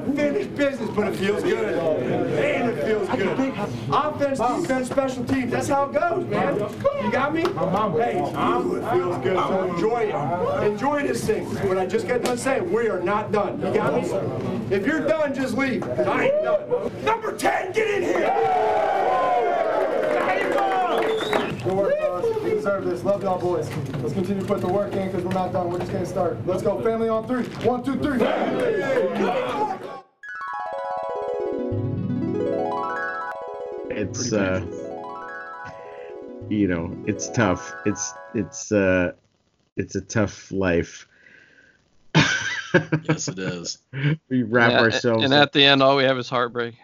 [0.00, 1.83] Unfinished business, but it feels good.
[3.86, 5.50] And it feels Offense, defense, special teams.
[5.50, 6.56] That's how it goes, man.
[7.02, 7.42] You got me?
[7.42, 9.36] Hey, Tom, it feels good.
[9.36, 10.14] So enjoy it.
[10.66, 11.44] Enjoy this thing.
[11.68, 13.60] What I just got done saying, we are not done.
[13.60, 14.08] You got me?
[14.74, 15.82] If you're done, just leave.
[15.82, 17.04] 'cause I ain't done.
[17.04, 18.30] Number 10, get in here!
[21.64, 22.26] Good work, fellas.
[22.44, 23.04] You deserve this.
[23.04, 23.68] Love y'all boys.
[24.02, 25.70] Let's continue to put the work in because we're not done.
[25.70, 26.46] We're just getting started.
[26.46, 26.80] Let's go.
[26.82, 27.44] Family on three.
[27.66, 28.18] One, two, three.
[34.14, 34.64] It's uh,
[36.48, 37.72] you know, it's tough.
[37.84, 39.12] It's it's uh,
[39.76, 41.08] it's a tough life.
[43.04, 43.78] Yes, it is.
[44.28, 45.22] we wrap Yeah, ourselves.
[45.24, 46.74] And up- at the end, all we have is heartbreak.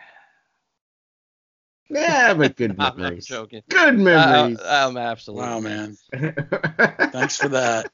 [1.88, 3.26] yeah, but good I'm, I'm memories.
[3.26, 3.62] joking.
[3.68, 5.46] Good Uh, I'm absolutely.
[5.46, 5.96] Wow, man.
[6.12, 7.90] Thanks for that.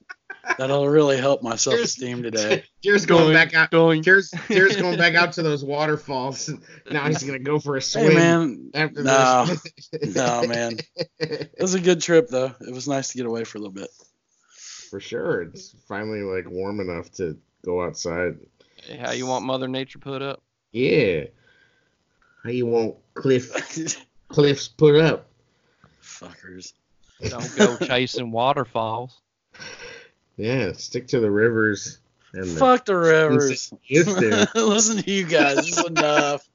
[0.59, 2.65] That'll really help my self esteem today.
[2.83, 3.71] Tears going back out.
[3.71, 4.03] Going.
[4.03, 6.51] Tears, tears going back out to those waterfalls.
[6.91, 8.11] Now he's gonna go for a swim.
[8.11, 8.71] Hey, man.
[8.73, 9.47] After No,
[9.93, 10.15] this.
[10.15, 10.79] no, man.
[11.19, 12.55] It was a good trip, though.
[12.61, 13.89] It was nice to get away for a little bit.
[14.89, 18.39] For sure, it's finally like warm enough to go outside.
[18.85, 20.43] Hey, How you want Mother Nature put up?
[20.71, 21.25] Yeah.
[22.45, 23.51] How you want cliff
[24.29, 25.27] cliffs put up?
[26.01, 26.73] Fuckers.
[27.29, 29.21] Don't go chasing waterfalls.
[30.37, 31.99] Yeah, stick to the rivers.
[32.35, 33.73] And Fuck the rivers.
[34.55, 35.57] Listen to you guys.
[35.57, 36.47] This is enough.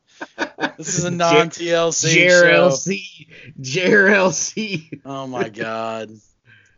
[0.78, 2.70] This is a non TLC show.
[2.70, 3.28] JRLC.
[3.60, 5.02] JRLC.
[5.06, 6.12] Oh my god.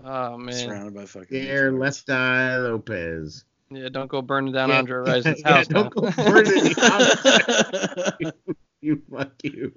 [0.04, 0.54] Oh man.
[0.54, 1.44] Surrounded by fucking.
[1.44, 1.80] There, Detroiters.
[1.80, 3.44] Left Eye Lopez.
[3.70, 4.78] Yeah, don't go burning down Yeah.
[4.78, 5.68] Andre Rison's Yeah, house.
[5.68, 6.02] don't now.
[6.02, 8.34] go burning the
[8.82, 9.74] You fuck you.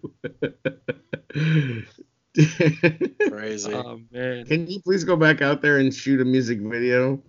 [3.29, 3.75] Crazy.
[3.75, 4.47] oh man.
[4.47, 7.23] Can you please go back out there and shoot a music video?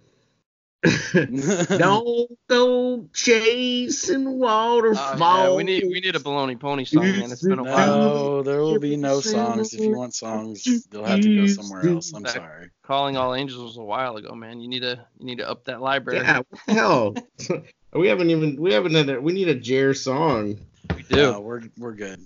[1.14, 5.20] Don't go chasing waterfalls.
[5.20, 7.32] Oh, yeah, we need we need a baloney pony song, man.
[7.32, 7.98] It's been a while.
[7.98, 9.74] No, there will be no songs.
[9.74, 12.14] If you want songs, you'll have to go somewhere else.
[12.14, 12.70] I'm sorry.
[12.84, 14.60] Calling all angels was a while ago, man.
[14.62, 16.20] You need to you need to up that library.
[16.20, 17.16] Yeah, what the hell?
[17.94, 20.60] we haven't even we haven't had a, we need a Jer song.
[20.96, 21.16] we do.
[21.16, 22.20] No, we're we're good.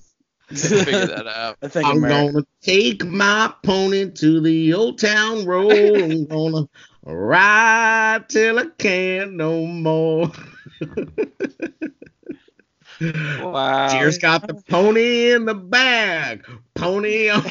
[0.56, 1.58] Figure that out.
[1.62, 5.72] I think I'm Ameri- gonna take my pony to the old town road.
[5.72, 6.68] I'm gonna
[7.04, 10.32] ride till I can't no more.
[13.02, 13.88] Wow.
[13.90, 16.46] Jer's got the pony in the bag.
[16.76, 17.42] Pony on.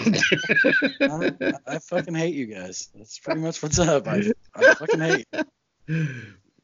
[1.01, 2.89] I, I fucking hate you guys.
[2.95, 4.07] That's pretty much what's up.
[4.07, 5.27] I, I fucking hate.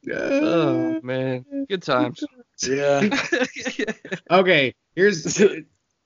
[0.09, 2.23] Oh man, good times.
[2.65, 3.09] Yeah.
[4.31, 5.37] okay, here's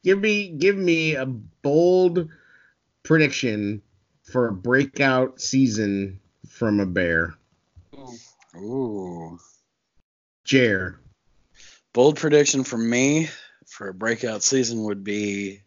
[0.04, 2.30] give me give me a bold
[3.04, 3.82] prediction
[4.24, 7.36] for a breakout season from a bear.
[8.56, 9.40] Ooh.
[10.44, 11.00] Jer.
[11.94, 13.30] Bold prediction from me
[13.68, 15.62] for a breakout season would be.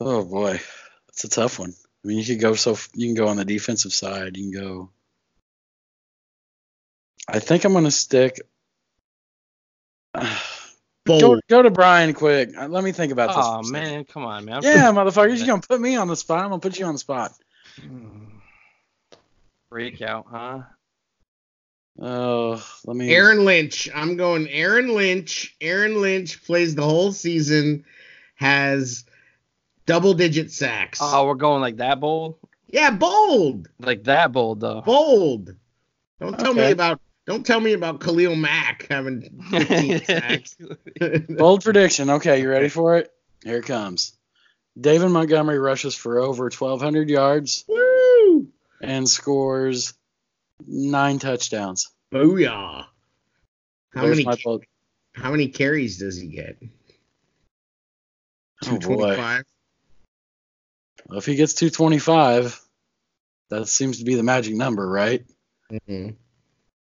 [0.00, 0.60] Oh boy,
[1.08, 1.74] that's a tough one.
[2.04, 4.36] I mean, you could go so you can go on the defensive side.
[4.36, 4.90] You can go.
[7.28, 8.40] I think I'm gonna stick.
[10.14, 10.51] Go,
[11.04, 11.40] Bold.
[11.48, 12.56] go to Brian quick.
[12.56, 13.36] Uh, Let me think about this.
[13.38, 13.90] Oh for second.
[13.90, 14.56] man, come on, man.
[14.56, 16.44] I'm Yeah, motherfuckers, you're gonna put me on the spot.
[16.44, 17.32] I'm gonna put you on the spot.
[19.68, 20.62] Breakout, huh?
[22.00, 23.12] Oh, let me.
[23.12, 23.88] Aaron Lynch.
[23.94, 25.56] I'm going Aaron Lynch.
[25.60, 27.84] Aaron Lynch plays the whole season,
[28.36, 29.04] has
[29.86, 31.00] double digit sacks.
[31.02, 32.36] Oh, we're going like that bold?
[32.68, 33.68] yeah, bold.
[33.78, 34.82] Like that bold though.
[34.82, 35.54] Bold.
[36.20, 40.56] Don't tell me about don't tell me about Khalil Mack having 15 sacks.
[41.28, 42.10] Bold prediction.
[42.10, 43.12] Okay, you ready for it?
[43.44, 44.16] Here it comes.
[44.78, 48.48] David Montgomery rushes for over 1,200 yards Woo!
[48.80, 49.94] and scores
[50.66, 51.90] nine touchdowns.
[52.12, 52.86] Booyah.
[53.94, 54.62] How There's many
[55.14, 56.56] how many carries does he get?
[58.64, 59.44] Oh, 225.
[61.06, 62.60] Well, if he gets 225,
[63.50, 65.24] that seems to be the magic number, right?
[65.70, 66.10] Mm-hmm.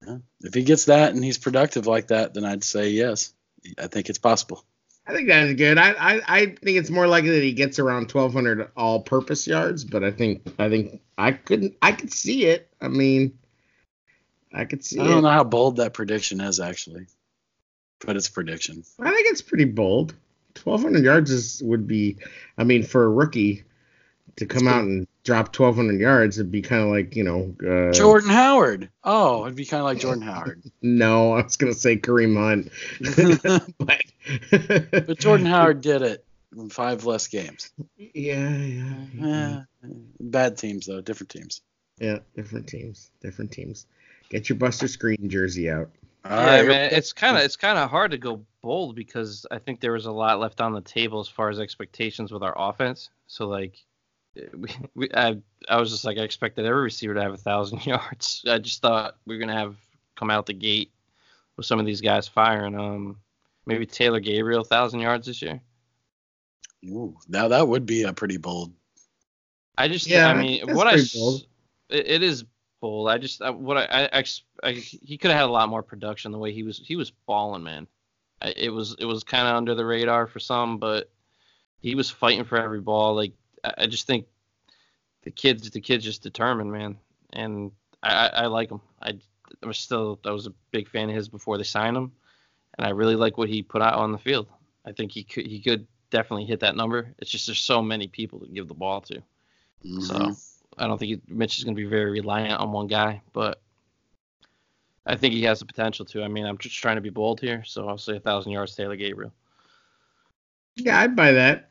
[0.04, 0.22] Mhm.
[0.40, 3.32] If he gets that and he's productive like that, then I'd say yes.
[3.78, 4.64] I think it's possible.
[5.06, 5.78] I think that's good.
[5.78, 10.04] I, I I think it's more likely that he gets around 1200 all-purpose yards, but
[10.04, 12.68] I think I think I couldn't I could see it.
[12.80, 13.38] I mean,
[14.52, 17.06] I could see I don't know how bold that prediction is actually,
[18.04, 18.84] but it's prediction.
[19.00, 20.14] I think it's pretty bold.
[20.62, 22.18] 1200 yards is would be
[22.56, 23.64] I mean for a rookie
[24.36, 27.92] to come out and drop 1200 yards it'd be kind of like, you know, uh,
[27.92, 28.90] Jordan Howard.
[29.04, 30.62] Oh, it'd be kind of like Jordan Howard.
[30.82, 32.72] No, I was going to say Kareem Hunt.
[33.78, 34.02] but
[35.06, 36.24] But Jordan Howard did it
[36.56, 37.70] in five less games.
[37.96, 38.94] Yeah, yeah.
[39.14, 39.62] yeah.
[39.84, 39.88] Eh,
[40.20, 41.60] bad teams though, different teams.
[41.98, 43.86] Yeah, different teams, different teams.
[44.28, 45.90] Get your Buster Skrine jersey out.
[46.24, 46.90] All yeah, right, man.
[46.92, 50.06] It's kind of it's kind of hard to go bold because I think there was
[50.06, 53.10] a lot left on the table as far as expectations with our offense.
[53.26, 53.84] So like,
[54.56, 55.36] we, we I
[55.68, 58.44] I was just like I expected every receiver to have a thousand yards.
[58.48, 59.76] I just thought we are gonna have
[60.16, 60.92] come out the gate
[61.56, 62.78] with some of these guys firing.
[62.78, 63.18] Um,
[63.66, 65.60] maybe Taylor Gabriel thousand yards this year.
[66.84, 68.72] Ooh, now that would be a pretty bold.
[69.78, 71.46] I just, Yeah, I mean, what I, bold.
[71.88, 72.44] it, it is
[72.80, 73.08] bold.
[73.08, 75.68] I just, I, what I, I, I, ex- I he could have had a lot
[75.68, 77.86] more production the way he was, he was balling, man.
[78.42, 81.10] I, it was, it was kind of under the radar for some, but
[81.80, 83.14] he was fighting for every ball.
[83.14, 83.32] Like,
[83.64, 84.26] I, I just think
[85.22, 86.96] the kids, the kid's just determined, man,
[87.32, 87.70] and
[88.02, 88.80] I, I, I like him.
[89.00, 89.18] I,
[89.62, 92.12] I was still, I was a big fan of his before they signed him,
[92.78, 94.46] and I really like what he put out on the field.
[94.84, 97.14] I think he could, he could definitely hit that number.
[97.18, 99.22] It's just there's so many people to give the ball to.
[99.84, 100.02] Mhm.
[100.02, 100.36] So
[100.78, 103.60] I don't think he, Mitch is going to be very reliant on one guy, but
[105.04, 106.22] I think he has the potential to.
[106.22, 108.74] I mean, I'm just trying to be bold here, so I'll say a thousand yards,
[108.74, 109.32] Taylor Gabriel.
[110.76, 111.70] Yeah, I'd buy that.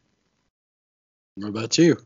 [1.41, 1.97] What about you?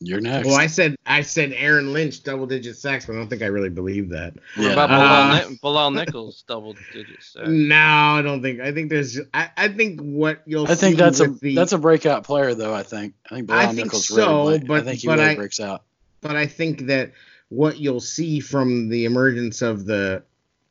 [0.00, 0.46] You're next.
[0.48, 3.46] Well, I said I said Aaron Lynch double digit sacks, but I don't think I
[3.46, 4.34] really believe that.
[4.56, 4.72] What Yeah.
[4.72, 7.36] about Uh, Bilal, Ni- Bilal Nichols double digits?
[7.40, 8.60] Uh, No, I don't think.
[8.60, 9.20] I think there's.
[9.32, 10.64] I, I think what you'll.
[10.66, 12.74] I think see that's a the, that's a breakout player though.
[12.74, 14.58] I think I think I Brown think Nichols so, really.
[14.58, 15.84] but- I think he but really I- breaks out.
[16.20, 17.12] but I think that
[17.50, 20.24] what you'll see from the emergence of the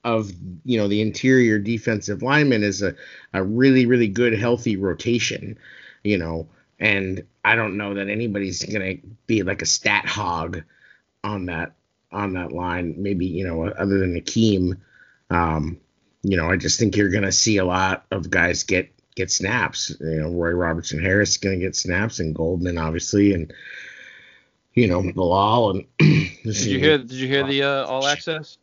[0.03, 0.33] of
[0.65, 2.93] you know the interior defensive lineman is a,
[3.33, 5.57] a really really good healthy rotation,
[6.03, 6.45] you know,
[6.83, 10.63] and I don't know that anybody's gonna be like a stat hog
[11.23, 11.71] on that
[12.11, 12.95] on that line.
[12.97, 14.77] Maybe you know other than Akiem,
[15.29, 15.79] um,
[16.23, 19.95] you know I just think you're gonna see a lot of guys get get snaps.
[20.01, 23.53] You know Roy Robertson Harris is gonna get snaps and Goldman obviously and
[24.73, 26.97] you know Bilal and did you hear?
[26.97, 28.57] Did you hear the uh, all access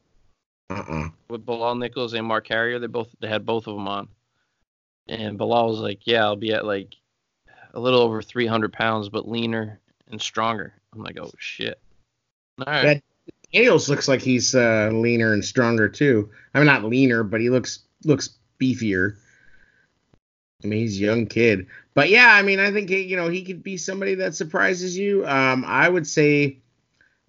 [0.69, 1.09] Uh-uh.
[1.31, 2.79] with Bilal Nichols and Mark Carrier?
[2.79, 4.09] They both they had both of them on,
[5.09, 6.95] and Bilal was like, "Yeah, I'll be at like
[7.75, 9.81] a little over 300 pounds, but leaner
[10.11, 11.81] and stronger." I'm like, "Oh shit!"
[12.59, 12.83] All right.
[12.83, 13.03] That-
[13.53, 16.31] Daniels looks like he's uh, leaner and stronger too.
[16.55, 18.31] I mean, not leaner, but he looks looks
[18.61, 19.17] beefier.
[20.63, 23.43] I mean, he's a young kid, but yeah, I mean, I think you know he
[23.43, 25.27] could be somebody that surprises you.
[25.27, 26.59] Um, I would say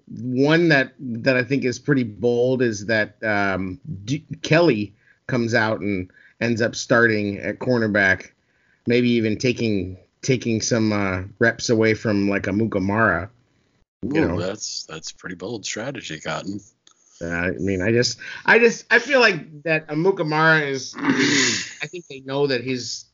[0.07, 4.93] one that that I think is pretty bold is that um, D- Kelly
[5.27, 8.31] comes out and ends up starting at cornerback,
[8.85, 13.29] maybe even taking taking some uh, reps away from like Amukamara.
[14.03, 16.59] You Ooh, know, that's that's pretty bold strategy, Cotton.
[17.21, 20.95] Uh, I mean, I just, I just, I feel like that Amukamara is.
[20.97, 23.05] I think they know that he's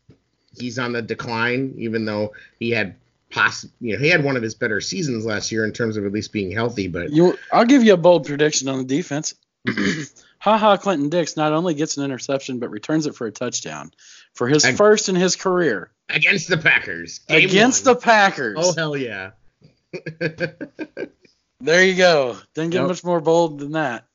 [0.58, 2.96] he's on the decline, even though he had
[3.30, 6.06] poss, you know, he had one of his better seasons last year in terms of
[6.06, 6.88] at least being healthy.
[6.88, 9.36] But You, I'll give you a bold prediction on the defense.
[10.48, 13.92] Haha, Clinton Dix not only gets an interception but returns it for a touchdown
[14.34, 17.96] for his Ag- first in his career against the Packers, game against one.
[17.96, 18.56] the Packers.
[18.60, 19.32] oh hell yeah.
[21.60, 22.38] There you go.
[22.54, 22.88] Didn't get Yep.
[22.88, 24.06] much more bold than that.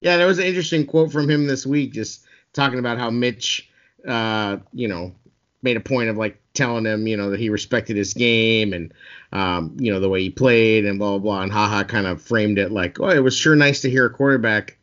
[0.00, 3.68] Yeah, there was an interesting quote from him this week, just talking about how Mitch,
[4.06, 5.14] uh, you know,
[5.62, 8.94] made a point of like telling him, you know, that he respected his game and,
[9.32, 11.42] um, you know, the way he played and blah blah blah.
[11.42, 14.10] And haha kind of framed it like, oh, it was sure nice to hear a
[14.10, 14.77] quarterback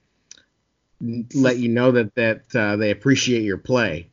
[1.01, 4.09] let you know that that uh, they appreciate your play,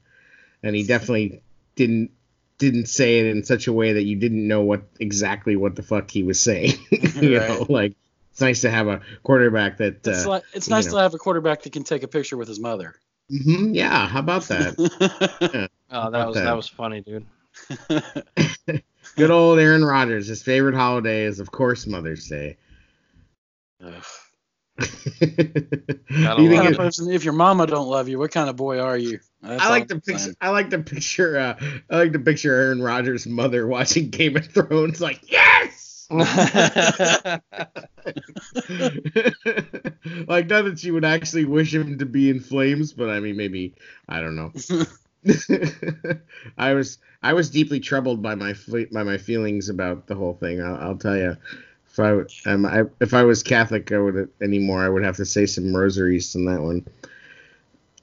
[0.62, 1.42] and he definitely
[1.76, 2.10] didn't
[2.58, 5.82] didn't say it in such a way that you didn't know what exactly what the
[5.82, 6.74] fuck he was saying.
[6.90, 7.70] you know, Right.
[7.70, 7.94] like
[8.30, 10.06] it's nice to have a quarterback that.
[10.06, 10.92] It's, uh, like, it's nice know.
[10.92, 12.94] to have a quarterback that can take a picture with his mother.
[13.30, 15.70] Mhm, yeah, how about that?
[15.94, 16.44] Oh, that was that?
[16.44, 17.26] that was funny, dude.
[19.16, 20.26] Good old Aaron Rodgers.
[20.26, 22.56] His favorite holiday is, of course, Mother's Day.
[23.84, 24.04] Ugh.
[24.78, 28.78] You think kind of person, if your mama don't love you, what kind of boy
[28.78, 29.18] are you?
[29.42, 30.18] That's I like to I'm picture.
[30.18, 30.36] saying.
[30.40, 31.38] I like to picture.
[31.38, 31.54] Uh,
[31.90, 36.06] I like to picture Aaron Rodgers' mother watching Game of Thrones, like yes.
[36.10, 36.20] like
[40.48, 43.74] not that she would actually wish him to be in flames, but I mean maybe
[44.08, 44.52] I don't know.
[46.58, 48.54] I was I was deeply troubled by my
[48.92, 50.60] by my feelings about the whole thing.
[50.60, 51.36] I'll, I'll tell you.
[51.92, 54.82] If I, w- um, I if I was Catholic, I would anymore.
[54.82, 56.86] I would have to say some rosaries on that one.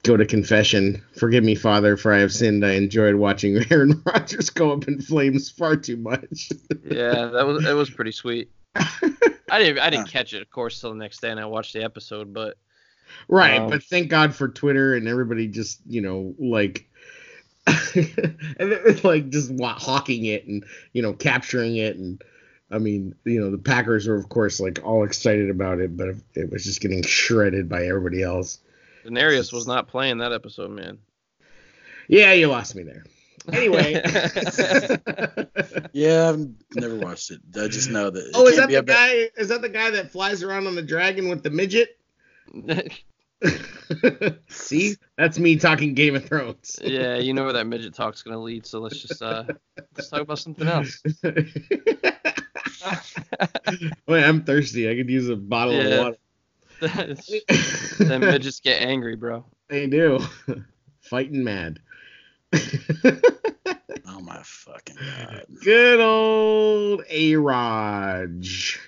[0.02, 1.02] Go to confession.
[1.18, 2.64] Forgive me, Father, for I have sinned.
[2.64, 6.50] I enjoyed watching Aaron Rodgers go up in flames far too much.
[6.84, 8.50] yeah, that was it was pretty sweet.
[8.76, 11.72] I didn't I didn't catch it, of course, till the next day, and I watched
[11.72, 12.32] the episode.
[12.32, 12.56] But
[13.28, 16.88] Right, Um, but thank God for Twitter and everybody just you know like,
[17.66, 17.82] and
[18.58, 22.22] it- like just wa- hawking it and you know capturing it and
[22.70, 26.08] I mean you know the Packers were of course like all excited about it, but
[26.34, 28.60] it was just getting shredded by everybody else.
[29.04, 30.98] Daenerys was not playing that episode, man.
[32.08, 33.04] Yeah, you lost me there.
[33.52, 34.02] Anyway.
[35.92, 37.40] Yeah, I've never watched it.
[37.56, 38.30] I just know that.
[38.34, 39.30] oh, is that the a ba- guy?
[39.36, 41.98] Is that the guy that flies around on the dragon with the midget?
[44.48, 46.78] See, that's me talking Game of Thrones.
[46.82, 48.66] yeah, you know where that midget talk's gonna lead.
[48.66, 49.44] So let's just uh,
[49.96, 51.02] let's talk about something else.
[54.06, 54.90] Wait, I'm thirsty.
[54.90, 56.08] I could use a bottle Yeah.
[56.08, 56.16] of
[56.80, 57.16] water.
[57.98, 59.44] then midgets get angry, bro.
[59.68, 60.20] They do.
[61.00, 61.80] Fighting mad.
[62.52, 65.46] Oh my fucking god!
[65.62, 68.80] Good old A Raj.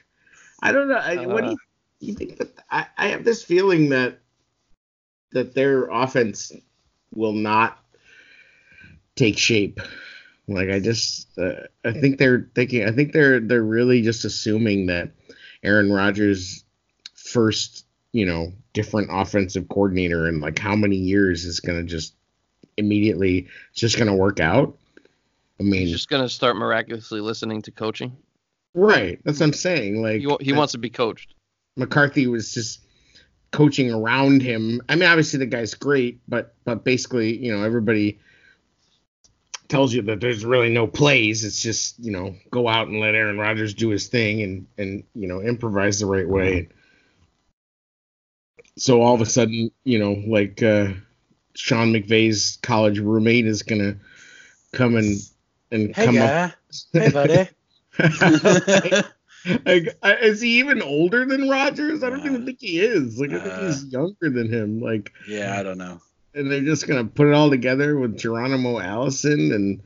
[0.62, 0.96] I don't know.
[0.96, 1.56] I, what do you, uh.
[2.00, 4.18] you think that I, I have this feeling that
[5.32, 6.52] that their offense
[7.14, 7.78] will not
[9.16, 9.80] take shape.
[10.48, 14.86] Like I just uh, I think they're thinking I think they're they're really just assuming
[14.86, 15.10] that
[15.62, 16.64] Aaron Rodgers
[17.14, 22.14] first, you know, different offensive coordinator in like how many years is going to just
[22.76, 24.76] immediately it's just going to work out.
[25.60, 28.16] I mean, He's just gonna start miraculously listening to coaching.
[28.74, 29.20] Right.
[29.24, 30.02] That's what I'm saying.
[30.02, 31.34] Like He, wa- he wants to be coached.
[31.76, 32.80] McCarthy was just
[33.52, 34.82] coaching around him.
[34.88, 38.18] I mean, obviously the guy's great, but but basically, you know, everybody
[39.72, 41.44] tells you that there's really no plays.
[41.44, 45.02] It's just you know go out and let Aaron Rodgers do his thing and and
[45.14, 46.68] you know improvise the right way.
[48.76, 50.88] So all of a sudden, you know, like uh,
[51.54, 53.96] Sean McVay's college roommate is gonna
[54.72, 55.16] come and
[55.70, 56.54] and Hey come up guy,
[56.92, 57.48] hey buddy.
[59.66, 62.02] like, I- is he even older than Rodgers?
[62.02, 62.26] I don't Nah.
[62.26, 63.18] even think he is.
[63.18, 64.80] Like, I think he's younger than him.
[64.80, 66.00] Like, yeah, I don't know.
[66.34, 69.82] And they're just gonna put it all together with Geronimo Allison and.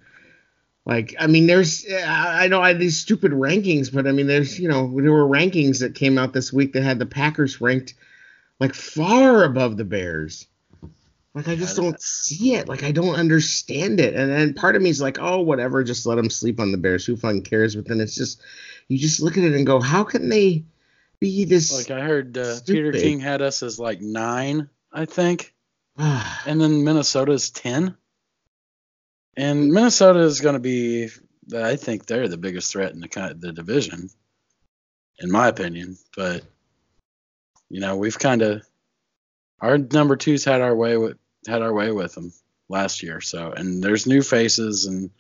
[0.88, 4.28] Like, I mean, there's, I I know I had these stupid rankings, but I mean,
[4.28, 7.61] there's, you know, there were rankings that came out this week that had the Packers
[7.61, 7.94] ranked
[8.61, 10.47] like far above the Bears.
[11.34, 12.68] Like, I just don't see it.
[12.68, 14.14] Like, I don't understand it.
[14.14, 16.78] And then part of me is like, oh, whatever, just let them sleep on the
[16.78, 17.05] Bears.
[17.05, 17.74] Who fucking cares?
[17.74, 18.40] But then it's just,
[18.86, 20.62] you just look at it and go, how can they
[21.18, 21.72] be this?
[21.76, 25.53] Like I heard uh, Peter King had us as like nine, I think,
[26.47, 27.97] and then Minnesota's ten.
[29.36, 31.09] And Minnesota is going to be,
[31.55, 34.09] I think they're the biggest threat in the the division,
[35.18, 35.97] in my opinion.
[36.16, 36.42] But
[37.68, 38.62] you know, we've kind of
[39.61, 42.32] our number twos had our way with had our way with them
[42.68, 43.20] last year.
[43.20, 45.11] So, and there's new faces, and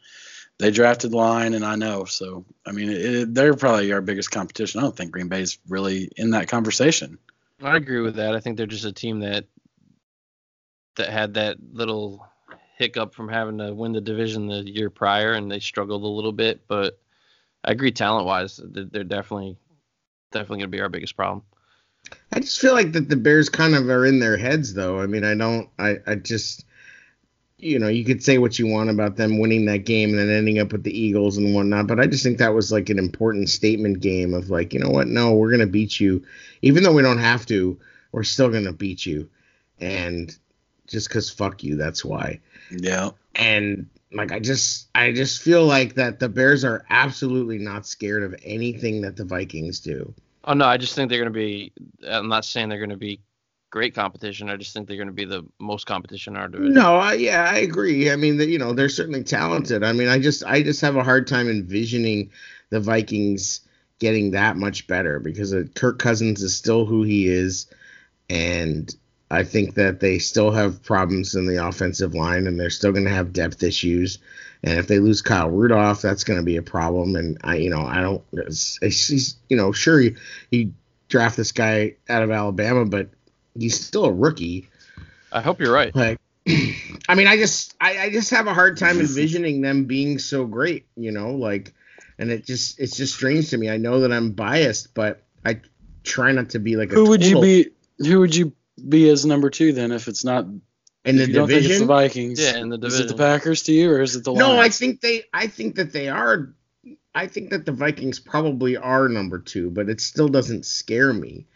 [0.58, 2.04] they drafted line, and I know.
[2.04, 4.80] So, I mean, it, they're probably our biggest competition.
[4.80, 7.18] I don't think Green Bay's really in that conversation.
[7.62, 8.34] I agree with that.
[8.34, 9.44] I think they're just a team that
[10.96, 12.26] that had that little
[12.76, 16.32] hiccup from having to win the division the year prior, and they struggled a little
[16.32, 16.62] bit.
[16.68, 16.98] But
[17.64, 19.56] I agree, talent wise, they're definitely
[20.32, 21.42] definitely going to be our biggest problem.
[22.32, 25.00] I just feel like that the Bears kind of are in their heads, though.
[25.00, 26.64] I mean, I don't, I, I just,
[27.58, 30.28] you know, you could say what you want about them winning that game and then
[30.28, 32.98] ending up with the Eagles and whatnot, but I just think that was like an
[32.98, 35.08] important statement game of like, you know what?
[35.08, 36.22] No, we're gonna beat you,
[36.62, 37.78] even though we don't have to.
[38.12, 39.28] We're still gonna beat you,
[39.80, 40.36] and
[40.86, 42.40] just cause fuck you, that's why.
[42.70, 43.10] Yeah.
[43.34, 48.22] And like, I just, I just feel like that the Bears are absolutely not scared
[48.22, 50.14] of anything that the Vikings do.
[50.44, 51.72] Oh no, I just think they're going to be.
[52.08, 53.20] I'm not saying they're going to be
[53.70, 54.48] great competition.
[54.48, 56.74] I just think they're going to be the most competition in our division.
[56.74, 58.10] No, I, yeah, I agree.
[58.10, 59.82] I mean, that you know, they're certainly talented.
[59.82, 62.30] I mean, I just, I just have a hard time envisioning
[62.70, 63.60] the Vikings
[63.98, 67.66] getting that much better because uh, Kirk Cousins is still who he is,
[68.30, 68.94] and
[69.30, 73.04] I think that they still have problems in the offensive line, and they're still going
[73.04, 74.18] to have depth issues.
[74.62, 77.16] And if they lose Kyle Rudolph, that's going to be a problem.
[77.16, 80.16] And I, you know, I don't, it's, it's, he's, you know, sure, you,
[80.50, 80.72] you
[81.08, 83.08] draft this guy out of Alabama, but
[83.58, 84.68] he's still a rookie.
[85.32, 85.94] I hope you're right.
[85.94, 86.18] Like,
[87.08, 90.46] I mean, I just, I, I just have a hard time envisioning them being so
[90.46, 91.74] great, you know, like,
[92.18, 93.68] and it just, it's just strange to me.
[93.70, 95.60] I know that I'm biased, but I
[96.04, 97.70] try not to be like a Who would you be?
[97.98, 98.52] Who would you
[98.88, 99.92] be as number two then?
[99.92, 100.46] If it's not
[101.04, 101.86] in the if you don't think it's the.
[101.86, 103.06] Vikings, Yeah, in the division.
[103.06, 103.22] Is it the.
[103.22, 106.08] Packers to you, or is it the No, I think they, I think that they
[106.08, 106.52] are.
[107.14, 111.46] I think that the Vikings probably are number two, but it still doesn't scare me.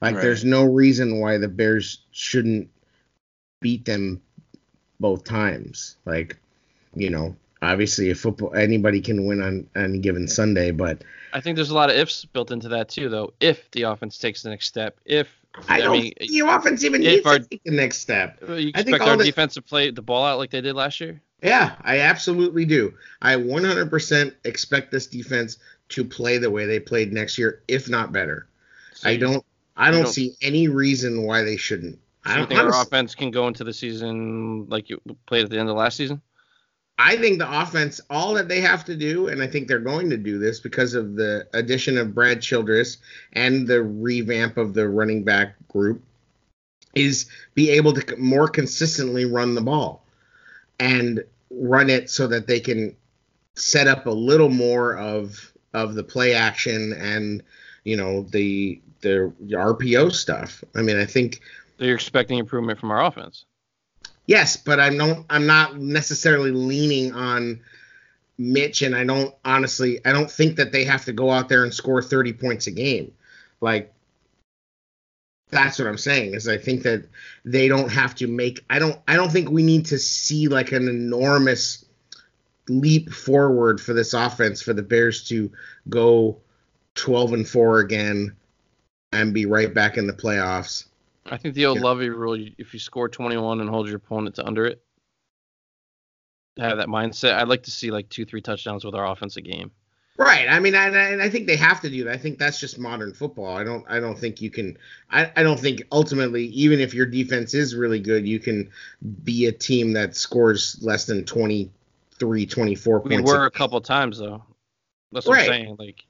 [0.00, 0.22] Like, Right.
[0.22, 2.68] there's no reason why the Bears shouldn't
[3.60, 4.22] beat them
[5.00, 5.96] both times.
[6.04, 6.36] Like,
[6.94, 11.02] you know, obviously, a football anybody can win on any given Sunday, but
[11.32, 13.32] I think there's a lot of ifs built into that too, though.
[13.40, 15.28] If the offense takes the next step, if
[15.68, 18.38] I don't mean, think the offense even needs our- to take the next step.
[18.48, 21.00] you I think our the- defense to play the ball out like they did last
[21.00, 21.20] year.
[21.42, 22.92] Yeah, I absolutely do.
[23.22, 25.58] I 100% expect this defense
[25.90, 28.48] to play the way they played next year, if not better.
[28.94, 29.44] So I don't.
[29.76, 31.98] I don't, don't- see any reason why they shouldn't.
[32.24, 35.44] I Do you don't think our offense can go into the season like you played
[35.44, 36.20] at the end of last season?
[36.98, 40.10] I think the offense, all that they have to do, and I think they're going
[40.10, 42.98] to do this because of the addition of Brad Childress
[43.34, 46.02] and the revamp of the running back group,
[46.94, 50.04] is be able to more consistently run the ball
[50.80, 52.96] and run it so that they can
[53.54, 57.42] set up a little more of of the play action and
[57.84, 60.64] you know the the RPO stuff.
[60.74, 61.40] I mean, I think
[61.78, 63.44] you're expecting improvement from our offense.
[64.28, 65.24] Yes, but I don't.
[65.30, 67.62] I'm not necessarily leaning on
[68.36, 70.04] Mitch, and I don't honestly.
[70.04, 72.70] I don't think that they have to go out there and score 30 points a
[72.70, 73.10] game.
[73.62, 73.90] Like
[75.48, 76.34] that's what I'm saying.
[76.34, 77.08] Is I think that
[77.46, 78.62] they don't have to make.
[78.68, 79.00] I don't.
[79.08, 81.86] I don't think we need to see like an enormous
[82.68, 85.50] leap forward for this offense for the Bears to
[85.88, 86.36] go
[86.96, 88.36] 12 and four again
[89.10, 90.84] and be right back in the playoffs.
[91.30, 91.84] I think the old Yeah.
[91.84, 94.82] Lovie rule: if you score 21 and hold your opponent to under it,
[96.58, 97.34] have that mindset.
[97.34, 99.70] I'd like to see like two, three touchdowns with our offensive game.
[100.16, 100.48] Right.
[100.48, 102.12] I mean, I, and I think they have to do that.
[102.12, 103.56] I think that's just modern football.
[103.56, 103.84] I don't.
[103.88, 104.76] I don't think you can.
[105.10, 108.68] I, I don't think ultimately, even if your defense is really good, you can
[109.22, 113.30] be a team that scores less than 23, 24 We points.
[113.30, 114.42] were a- a couple times though.
[115.12, 115.42] That's what Right.
[115.50, 115.76] I'm saying.
[115.78, 116.04] Like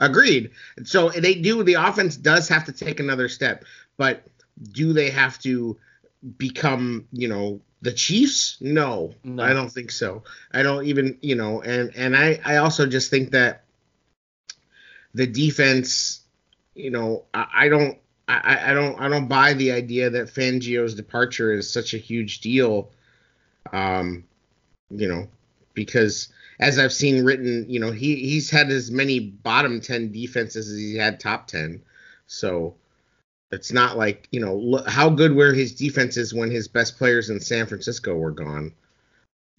[0.00, 0.50] Agreed.
[0.84, 1.62] So they do.
[1.62, 3.64] The offense does have to take another step,
[3.96, 4.22] but
[4.72, 5.76] do they have to
[6.38, 8.56] become, you know, the Chiefs?
[8.60, 9.42] No, No.
[9.42, 10.24] I don't think so.
[10.52, 13.64] I don't even, you know, and and I I also just think that
[15.14, 16.22] the defense,
[16.74, 17.98] you know, I, I don't.
[18.26, 22.40] I, I don't I don't buy the idea that Fangio's departure is such a huge
[22.40, 22.90] deal.
[23.70, 24.24] Um,
[24.88, 25.28] you know,
[25.74, 26.28] because
[26.60, 30.78] as I've seen written, you know, he he's had as many bottom 10 defenses as
[30.78, 31.82] he had top 10.
[32.26, 32.74] So
[33.52, 37.30] it's not like, you know, look, how good were his defenses when his best players
[37.30, 38.72] in San Francisco were gone?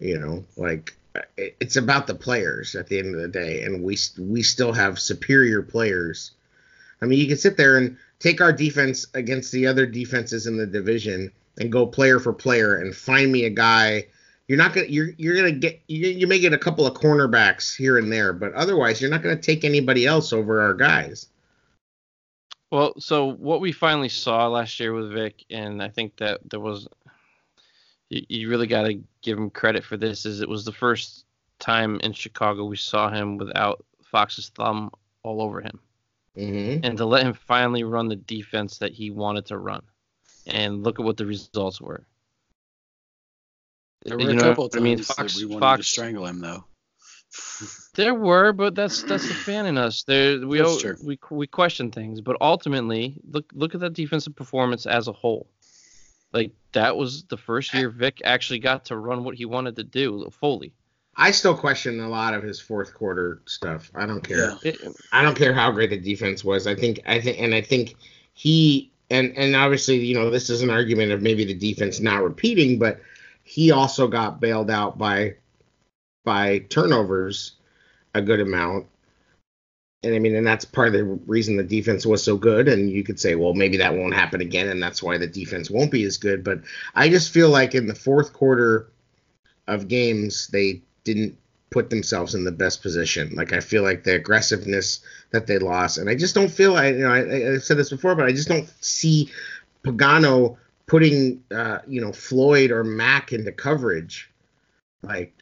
[0.00, 0.94] You know, like
[1.36, 4.72] it- it's about the players at the end of the day and we we still
[4.72, 6.32] have superior players.
[7.00, 10.56] I mean, you can sit there and take our defense against the other defenses in
[10.56, 14.06] the division and go player for player and find me a guy
[14.48, 17.76] you're not gonna you're you're gonna get you, you may get a couple of cornerbacks
[17.76, 21.28] here and there, but otherwise you're not gonna take anybody else over our guys.
[22.70, 26.58] Well, so what we finally saw last year with Vic, and I think that there
[26.58, 26.88] was,
[28.08, 31.26] you, you really got to give him credit for this, is it was the first
[31.60, 34.90] time in Chicago we saw him without Fox's thumb
[35.22, 35.78] all over him,
[36.36, 36.84] Mm-hmm.
[36.84, 39.82] and to let him finally run the defense that he wanted to run,
[40.46, 42.04] and look at what the results were.
[44.06, 44.98] There You a know couple what of I mean?
[44.98, 46.64] Fox- that we wanted Fox- to strangle him, though.
[47.94, 50.02] There were, but that's that's the fan in us.
[50.02, 50.96] There we That's true.
[51.02, 55.46] we we question things, but ultimately, look look at that defensive performance as a whole.
[56.30, 59.84] Like that was the first year Vic actually got to run what he wanted to
[59.84, 60.74] do fully.
[61.16, 63.90] I still question a lot of his fourth quarter stuff.
[63.94, 64.52] I don't care.
[64.62, 64.72] Yeah.
[65.12, 66.66] I don't care how great the defense was.
[66.66, 67.94] I think I think and I think
[68.34, 72.22] he and and obviously you know this is an argument of maybe the defense not
[72.22, 73.00] repeating, but
[73.46, 75.36] he also got bailed out by
[76.24, 77.52] by turnovers
[78.12, 78.86] a good amount.
[80.02, 82.66] And I mean, and that's part of the reason the defense was so good.
[82.66, 85.70] And you could say, well, maybe that won't happen again, and that's why the defense
[85.70, 86.42] won't be as good.
[86.42, 86.62] But
[86.96, 88.90] I just feel like in the fourth quarter
[89.68, 91.38] of games, they didn't
[91.70, 93.32] put themselves in the best position.
[93.36, 96.76] Like I feel like the aggressiveness that they lost, and I just don't feel.
[96.76, 99.30] I you know I, I've said this before, but I just don't see
[99.84, 100.56] Pagano
[100.86, 104.30] putting uh, you know Floyd or Mack into coverage.
[105.02, 105.34] Like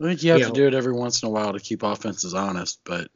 [0.00, 0.54] I think you have You to know.
[0.54, 3.08] do it every once in a while to keep offenses honest, but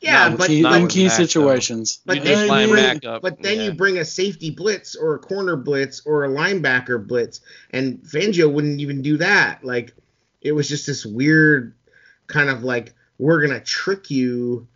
[0.00, 1.24] yeah, No, in but key, in key Mack, though.
[1.24, 2.00] situations.
[2.04, 3.22] But you then just you line bring- up.
[3.22, 3.64] But then yeah.
[3.66, 7.40] you bring a safety blitz or a corner blitz or a linebacker blitz,
[7.70, 9.62] and Fangio wouldn't even do that.
[9.64, 9.94] Like
[10.40, 11.74] it was just this weird
[12.26, 14.66] kind of like we're gonna trick you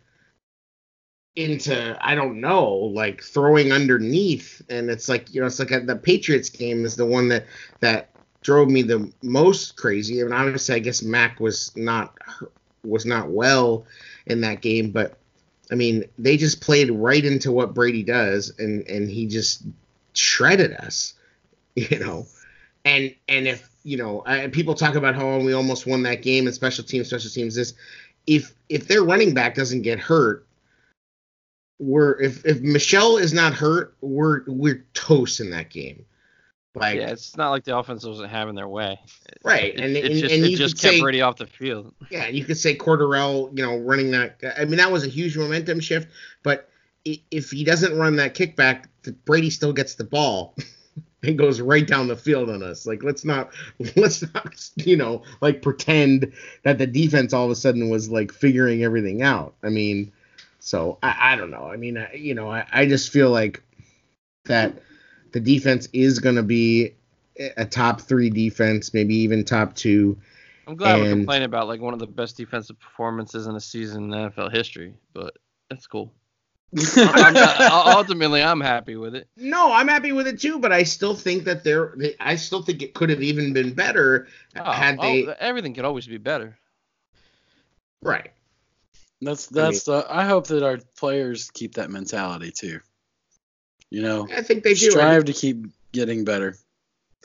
[1.37, 5.79] into I don't know, like throwing underneath, and it's like you know it's like a,
[5.79, 7.45] the Patriots game is the one that
[7.79, 8.09] that
[8.41, 10.19] drove me the most crazy.
[10.19, 12.17] And obviously, I guess Mack was not
[12.83, 13.85] was not well
[14.25, 15.19] in that game, but
[15.71, 19.61] I mean, they just played right into what Brady does, and and he just
[20.13, 21.13] shredded us,
[21.75, 22.25] you know.
[22.83, 26.23] And and if you know, I, people talk about how oh, we almost won that
[26.23, 27.53] game and special teams, special teams.
[27.53, 27.75] This,
[28.25, 30.46] if if their running back doesn't get hurt,
[31.79, 36.05] we're if if Michel is not hurt, we're we're toast in that game.
[36.75, 38.99] Like yeah, it's not like the offense wasn't having their way.
[39.43, 41.47] right, It, and it and, just, and it you just kept say Brady off the
[41.47, 41.93] field.
[42.11, 44.39] yeah, you could say Cordarrelle, you know, running that.
[44.57, 46.09] I mean, that was a huge momentum shift.
[46.43, 46.69] But
[47.31, 48.85] if he doesn't run that kickback,
[49.25, 50.55] Brady still gets the ball
[51.23, 52.85] and goes right down the field on us.
[52.85, 53.51] Like let's not
[53.95, 58.31] let's not you know like pretend that the defense all of a sudden was like
[58.31, 59.55] figuring everything out.
[59.63, 60.11] I mean,
[60.67, 61.63] so I, I don't know.
[61.63, 63.63] I mean, I, you know, I, I just feel like
[64.45, 64.73] that
[65.31, 66.93] the defense is going to be
[67.55, 70.17] a top three defense, maybe even top two.
[70.67, 74.11] I'm glad we're complaining about like one of the best defensive performances in a season
[74.13, 75.37] in NFL history, but
[75.69, 76.11] that's cool.
[76.97, 77.61] I'm not-
[77.95, 79.29] ultimately, I'm happy with it.
[79.37, 82.81] No, I'm happy with it too, but I still think that there, I still think
[82.81, 86.57] it could have even been better Oh, had oh, everything could always be better.
[88.01, 88.31] Right.
[89.21, 90.05] That's that's the.
[90.09, 92.79] I hope that our players keep that mentality too.
[93.89, 94.91] You know, I think they do.
[94.91, 96.55] Strive to keep getting better.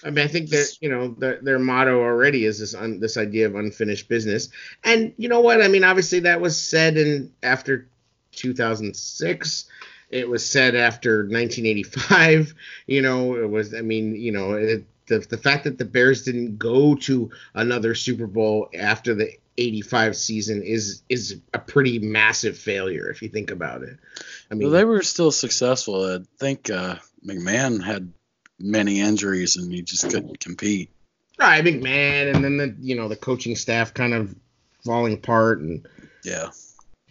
[0.05, 3.17] I mean, I think that you know their their motto already is this un, this
[3.17, 4.49] idea of unfinished business,
[4.85, 5.63] and you know what?
[5.63, 7.89] I mean, obviously that was said in after
[8.33, 9.65] 2006.
[10.11, 12.55] It was said after 1985.
[12.87, 13.75] You know, it was.
[13.75, 17.95] I mean, you know, it, the the fact that the Bears didn't go to another
[17.95, 23.51] Super Bowl after the 85 season is is a pretty massive failure if you think
[23.51, 23.99] about it.
[24.51, 26.05] I mean, Well, they were still successful.
[26.05, 26.97] I think uh,
[27.27, 28.13] McMahon had
[28.59, 30.91] many injuries and he just couldn't compete.
[31.39, 34.35] right, McMahon, and then the you know the coaching staff kind of
[34.85, 35.87] falling apart and
[36.25, 36.51] Yeah.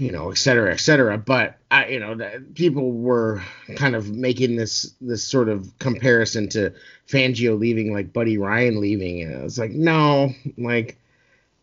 [0.02, 1.16] You know, et cetera, et cetera.
[1.20, 2.18] But I, you know,
[2.56, 3.44] people were
[3.76, 6.74] kind of making this this sort of comparison to
[7.08, 10.98] Fangio leaving, like Buddy Ryan leaving, and it's like, no, like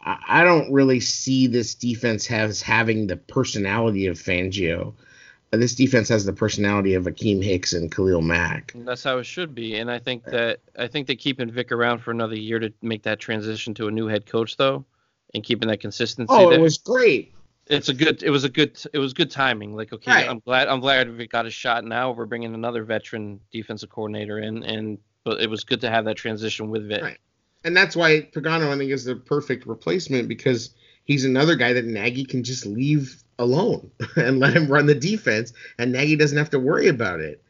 [0.01, 4.95] I, I don't really see this defense has having the personality of Fangio.
[5.51, 8.73] This defense has the personality of Akiem Hicks and Khalil Mack.
[8.73, 9.75] And that's how it should be.
[9.79, 13.03] And I think that I think that keeping Vic around for another year to make
[13.03, 14.85] that transition to a new head coach though,
[15.35, 16.33] and keeping that consistency.
[16.33, 17.35] Oh, it there, was great.
[17.69, 18.23] It's a good.
[18.23, 18.79] It was a good.
[18.93, 19.75] It was good timing.
[19.75, 20.29] Like okay, Right.
[20.29, 20.69] I'm glad.
[20.69, 21.85] I'm glad we got a shot.
[21.85, 26.05] Now we're bringing another veteran defensive coordinator in, and but it was good to have
[26.07, 27.03] that transition with Vic.
[27.03, 27.19] Right.
[27.65, 31.85] And that's why Pagano, I think, is the perfect replacement because he's another guy that
[31.85, 36.51] Nagy can just leave alone and let him run the defense, and Nagy doesn't have
[36.51, 37.43] to worry about it.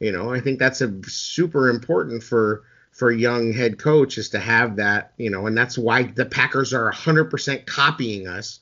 [0.00, 4.38] You know, I think that's a super important for for young head coach is to
[4.40, 5.12] have that.
[5.16, 8.60] You know, and that's why the Packers are 100% copying us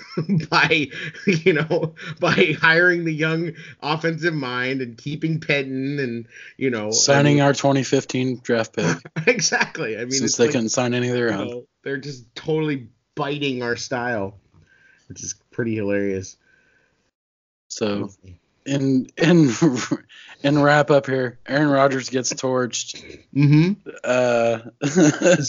[0.50, 0.88] by
[1.26, 6.26] you know by hiring the young offensive mind and keeping Pettine and
[6.56, 9.96] you know I Signing mean- our 2015 draft pick exactly.
[9.96, 11.48] I mean, since they like- couldn't sign any of their own.
[11.48, 14.38] know, they're just totally biting our style,
[15.08, 16.36] which is pretty hilarious.
[17.68, 18.10] So
[18.66, 19.50] in in
[20.42, 23.02] in wrap up here, Aaron Rodgers gets torched.
[23.34, 23.88] Mm-hmm.
[24.04, 24.58] Uh,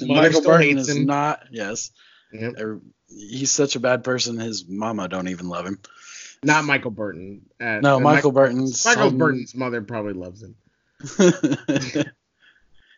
[0.08, 1.06] Michael Burton is him.
[1.06, 1.44] not.
[1.52, 1.92] Yes,
[2.34, 2.80] Yep.
[3.08, 4.40] He's such a bad person.
[4.40, 5.80] His mama don't even love him.
[6.44, 7.44] Not Michael Burton.
[7.62, 10.56] Uh, No, uh, Michael Burton's Michael holding- Burton's mother probably loves him.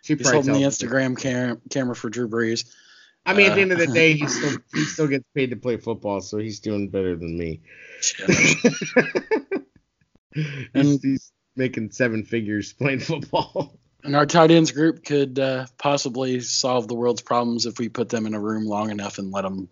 [0.06, 0.68] She he's probably holding the.
[0.68, 2.72] Instagram cam- camera for Drew Brees.
[3.26, 5.50] I mean, at the uh, end of the day, he still he still gets paid
[5.50, 7.62] to play football, so he's doing better than me.
[10.74, 13.80] he's, he's making seven figures playing football.
[14.06, 18.08] And our tight ends group could uh, possibly solve the world's problems if we put
[18.08, 19.68] them in a room long enough and let them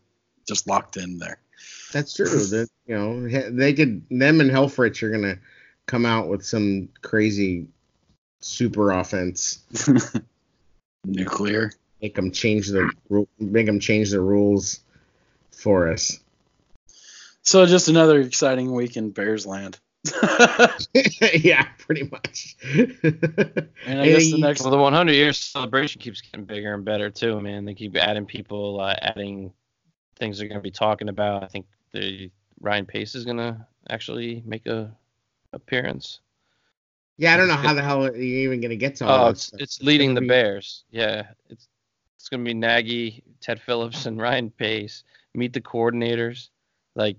[0.48, 1.38] just locked in there.
[1.92, 2.26] That's true.
[2.26, 5.38] that you know they could them and Helfrich are gonna
[5.86, 7.68] come out with some crazy
[8.42, 9.60] super offense.
[11.06, 11.72] Nuclear.
[12.02, 12.92] Make them change the
[13.40, 14.80] make them change the rules
[15.52, 16.20] for us.
[17.44, 19.78] So just another exciting week in Bears land.
[21.34, 22.56] yeah, pretty much.
[23.86, 27.10] And I guess the next Well, the 100 year celebration keeps getting bigger and better
[27.10, 27.66] too, man.
[27.66, 29.54] They keep adding people, uh, adding
[30.18, 31.44] things they're going to be talking about.
[31.44, 32.30] I think the
[32.60, 34.96] Ryan Pace is going to actually make a
[35.54, 36.20] appearance.
[37.18, 39.52] yeah, I don't know how the hell you're even gonna get to all Oh, it's
[39.60, 40.84] it's leading the be- Bears.
[40.92, 41.68] Yeah, it's
[42.18, 45.04] it's going to be Nagy, Ted Phillips, and Ryan Pace.
[45.36, 46.50] Meet the coordinators.
[46.96, 47.18] Like,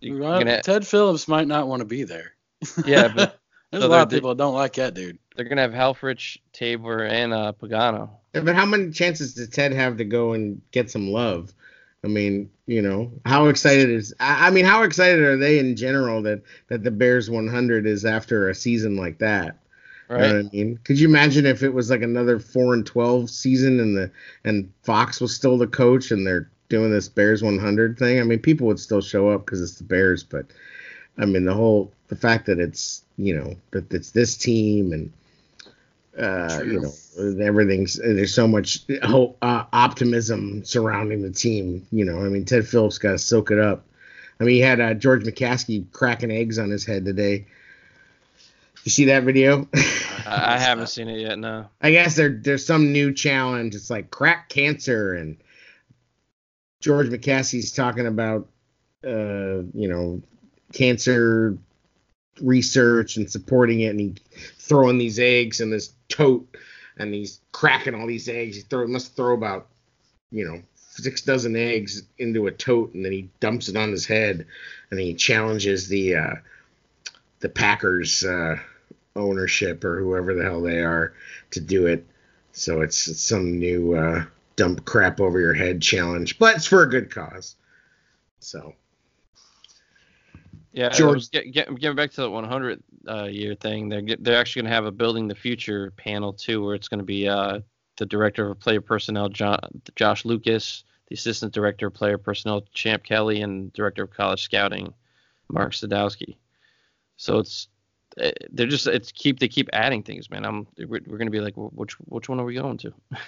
[0.00, 2.34] you're Well, gonna, Ted Phillips might not want to be there.
[2.84, 3.40] yeah, but
[3.70, 5.18] There's So a lot of people that don't like that dude.
[5.36, 8.10] they're going to have Helfrich, Tabor, and uh, Pagano.
[8.34, 11.52] Yeah, but how many chances does Ted have to go and get some love?
[12.04, 15.76] I mean, you know, how excited is I I mean, how excited are they in
[15.76, 19.58] general that that the Bears 100 is after a season like that?
[20.14, 20.36] You know Right.
[20.36, 20.78] what I mean?
[20.84, 24.10] Could you imagine if it was like another 4 and 12 season and the
[24.44, 28.20] and Fox was still the coach and they're doing this Bears 100 thing?
[28.20, 30.46] I mean, people would still show up cuz it's the Bears, but
[31.16, 35.12] I mean, the whole the fact that it's, you know, that it's this team and
[36.18, 41.86] uh, you know, everything's there's so much hope, uh, optimism surrounding the team.
[41.92, 43.84] You know, I mean, Ted Phillips got to soak it up.
[44.40, 47.46] I mean, he had uh, George McCaskey cracking eggs on his head today.
[48.84, 49.68] You see that video?
[50.26, 51.38] I, I haven't seen it yet.
[51.38, 51.66] No.
[51.80, 53.76] I guess there there's some new challenge.
[53.76, 55.36] It's like crack cancer, and
[56.80, 58.48] George McCaskey's talking about
[59.04, 60.22] uh, you know
[60.72, 61.56] cancer
[62.40, 64.14] research and supporting it, and he
[64.58, 66.56] throwing these eggs in this tote,
[66.96, 68.56] and he's cracking all these eggs.
[68.56, 69.68] He throw must throw about
[70.30, 74.06] you know six dozen eggs into a tote, and then he dumps it on his
[74.06, 74.46] head,
[74.90, 76.34] and he challenges the uh,
[77.40, 78.56] the Packers uh,
[79.16, 81.12] ownership or whoever the hell they are
[81.52, 82.06] to do it.
[82.52, 84.24] So it's, it's some new uh,
[84.58, 87.54] dump crap over your head challenge, but it's for a good cause.
[88.40, 88.74] So
[90.72, 91.30] Yeah, George-.
[91.30, 94.74] Get, get, getting back to the 100 uh, year thing, they're they're actually going to
[94.74, 97.60] have a building the future panel too, where it's going to be uh,
[97.96, 99.60] the director of player personnel, John,
[99.94, 104.92] Josh Lucas, the assistant director of player personnel, Champ Kelly, and director of college scouting,
[105.48, 106.36] Mark Sadowski.
[107.16, 107.68] So it's
[108.18, 110.44] eh, they're just it's keep they keep adding things, man.
[110.44, 112.92] I'm we're, we're going to be like, which which one are we going to?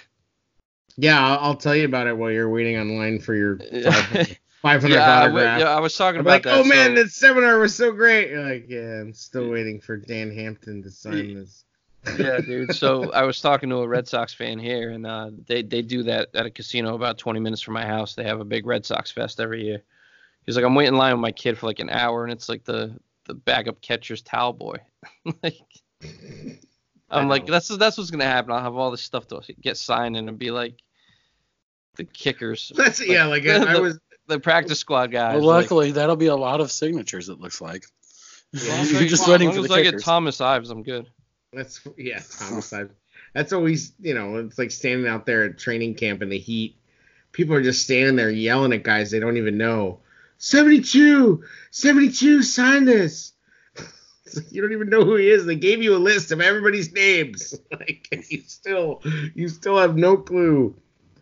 [0.97, 4.95] yeah, I'll, I'll tell you about it while you're waiting online for your 500, 500
[4.95, 5.59] yeah, I, autograph.
[5.59, 6.57] yeah, I was talking I'm about like, that.
[6.57, 8.29] oh man, so- that seminar was so great.
[8.29, 11.63] You're like, yeah, I'm still waiting for Dan Hampton to sign this.
[12.17, 12.73] yeah, dude.
[12.75, 16.03] So I was talking to a Red Sox fan here, and uh, they they do
[16.03, 18.15] that at a casino about 20 minutes from my house.
[18.15, 19.83] They have a big Red Sox fest every year.
[20.45, 22.49] He's like, I'm waiting in line with my kid for like an hour, and it's
[22.49, 24.77] like the the backup catcher's towel boy.
[25.43, 25.59] like,
[27.11, 28.51] I'm like, that's that's what's gonna happen.
[28.51, 30.81] I'll have all this stuff to get signed and be like
[31.95, 32.71] the kickers.
[32.75, 35.35] That's yeah, like I, I was the practice squad guys.
[35.35, 37.29] Well, like- luckily, that'll be a lot of signatures.
[37.29, 37.85] It looks like.
[38.53, 40.01] Yeah, You're just as waiting long for as the I get.
[40.01, 41.09] Thomas Ives, I'm good.
[41.53, 42.93] That's yeah, Thomas Ives.
[43.33, 46.77] That's always you know, it's like standing out there at training camp in the heat.
[47.31, 49.99] People are just standing there yelling at guys they don't even know.
[50.37, 53.33] 72, 72, sign this.
[54.31, 55.45] It's like, you don't even know who he is.
[55.45, 57.53] They gave you a list of everybody's names.
[57.71, 59.01] Like you still
[59.35, 60.75] you still have no clue.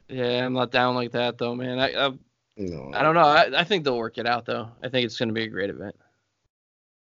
[0.07, 1.79] Yeah, I'm not down like that though, man.
[1.79, 2.11] I I,
[2.57, 2.91] No.
[2.93, 3.21] I don't know.
[3.21, 4.69] I, I think they'll work it out though.
[4.83, 5.95] I think it's gonna be a great event.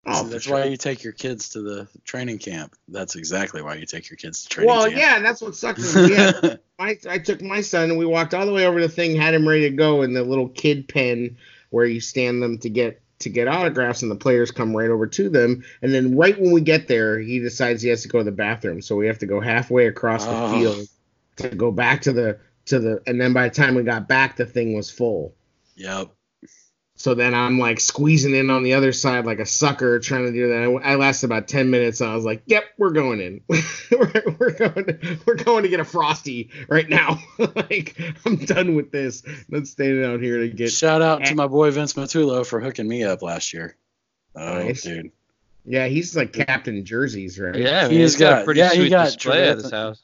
[0.05, 0.55] Oh, See, that's sure.
[0.55, 2.75] why you take your kids to the training camp.
[2.89, 4.97] That's exactly why you take your kids to training Well, camp.
[4.97, 5.79] yeah, that's what sucks.
[5.81, 8.81] was we had- I, I took my son and we walked all the way over
[8.81, 11.37] to the thing, had him ready to go in the little kid pen
[11.69, 15.07] where you stand them to get to get autographs, and the players come right over
[15.07, 15.63] to them.
[15.82, 18.32] And then right when we get there, he decides he has to go to the
[18.32, 20.51] bathroom, so we have to go halfway across the Oh.
[20.59, 20.88] field
[21.38, 23.01] to go back to the to the.
[23.07, 25.36] And then by the time we got back, the thing was full.
[25.76, 26.11] Yep.
[27.04, 30.32] So then I'm like squeezing in on the other side like a sucker trying to
[30.32, 30.86] do that.
[30.86, 31.99] I lasted about ten minutes.
[31.99, 33.41] And I was like, "Yep, we're going in.
[33.49, 34.86] we're, we're going.
[34.86, 37.20] To, we're going to get a frosty right now.
[37.38, 39.22] like I'm done with this.
[39.49, 40.72] Not standing out here to get.
[40.72, 43.76] Shout out to my boy Vince Matullo for hooking me up last year.
[44.38, 44.84] Oh, Nice.
[44.84, 45.12] dude.
[45.66, 47.54] Yeah, he's like captain jerseys, right?
[47.54, 49.58] Yeah, He man, has he's got, got- a pretty yeah, he sweet got display at
[49.58, 50.01] his house.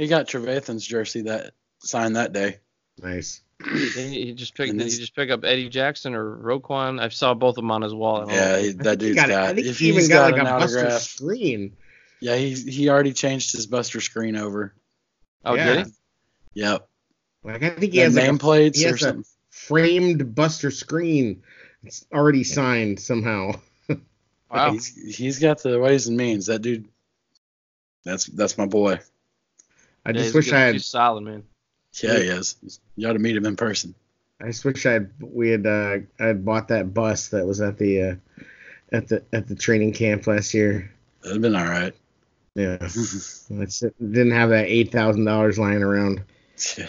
[0.00, 2.58] He got Trevathan's jersey that signed that day.
[3.00, 3.40] Nice.
[3.72, 4.70] He, he just picked.
[4.70, 7.00] And Did he this- just pick up Eddie Jackson or Roquan?
[7.00, 8.22] I saw both of them on his wall.
[8.22, 8.30] at home.
[8.36, 9.42] Yeah, he, that dude's got, got.
[9.44, 11.72] I think if he even got, got, like an a Buster Skrine.
[12.20, 14.74] yeah, he he already changed his Buster Skrine over.
[15.44, 15.74] Oh, Yeah.
[15.74, 15.92] did he?
[16.60, 16.88] Yep.
[17.42, 19.24] Like I think he The has like a nameplates he or a something.
[19.50, 21.38] framed Buster Skrine.
[21.84, 23.52] It's already signed somehow.
[24.50, 24.70] Wow.
[24.72, 26.46] He's, he's got the ways and means.
[26.46, 26.86] That dude.
[28.04, 29.00] That's that's my boy.
[30.06, 30.54] I Yeah, just wish good.
[30.54, 31.42] I had solid, man.
[32.02, 32.56] Yeah, he is.
[32.96, 33.94] You ought to meet him in person.
[34.42, 37.60] I just wish I had we had uh I had bought that bus that was
[37.60, 38.14] at the uh
[38.92, 40.90] at the at the training camp last year.
[41.22, 41.94] That'd have been all right.
[42.54, 42.76] Yeah.
[42.80, 43.50] It's,
[43.82, 46.22] it didn't have that eight thousand dollars lying around.
[46.76, 46.88] Yeah.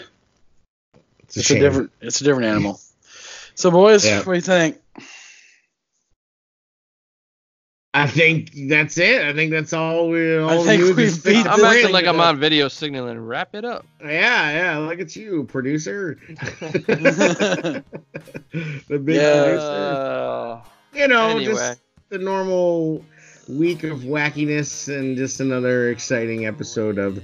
[1.20, 1.90] It's a, It's a different.
[2.00, 2.80] It's a different animal.
[3.54, 4.18] So, boys, Yeah.
[4.18, 4.76] what do you think?
[7.96, 9.22] I think that's it.
[9.22, 11.78] I think that's all we all think news we is beat I'm bring.
[11.78, 13.18] acting like I'm on video signaling.
[13.18, 13.86] Wrap it up.
[14.02, 14.78] Yeah, yeah.
[14.78, 16.18] Look at you, producer.
[16.28, 17.82] the
[19.02, 19.42] big Yeah.
[19.44, 20.62] producer.
[20.94, 21.44] You know, anyway.
[21.54, 21.80] just
[22.10, 23.04] the normal
[23.48, 27.16] week of wackiness and just another exciting episode of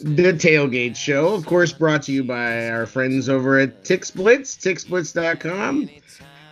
[0.00, 1.34] the Tailgate Show.
[1.34, 5.88] Of course, brought to you by our friends over at TixBlitz, tixblitz.com.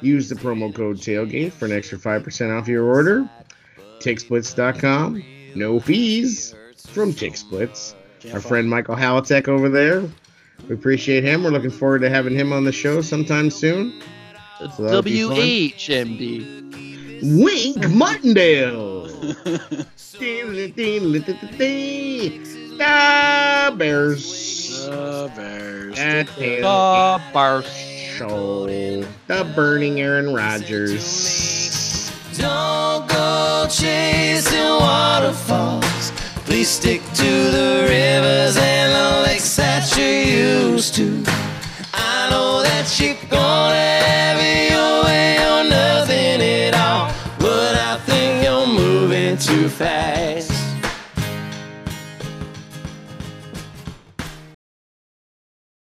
[0.02, 3.28] Use the promo code Tailgate for an extra 5% off your order.
[4.00, 5.22] TixBlitz.com.
[5.54, 7.94] No fees from TixBlitz.
[8.32, 10.02] Our friend Michael Halatek over there.
[10.68, 11.44] We appreciate him.
[11.44, 14.02] We're looking forward to having him on the show sometime soon.
[14.76, 15.36] So that'll be fun.
[15.36, 17.42] WHMD.
[17.42, 19.06] Wink Martindale.
[22.78, 24.86] the Bears.
[24.86, 25.98] The Bears.
[25.98, 26.60] At The
[27.32, 27.66] Bars.
[27.66, 28.66] Show.
[28.66, 31.55] The Burning Aaron Rodgers.
[32.38, 36.12] Don't go chasing waterfalls.
[36.44, 41.24] Please stick to the rivers and the lakes that you're used to.
[41.94, 44.38] I know that you're gonna have
[44.70, 47.10] your way or nothing at all.
[47.38, 50.55] But I think you're moving too fast.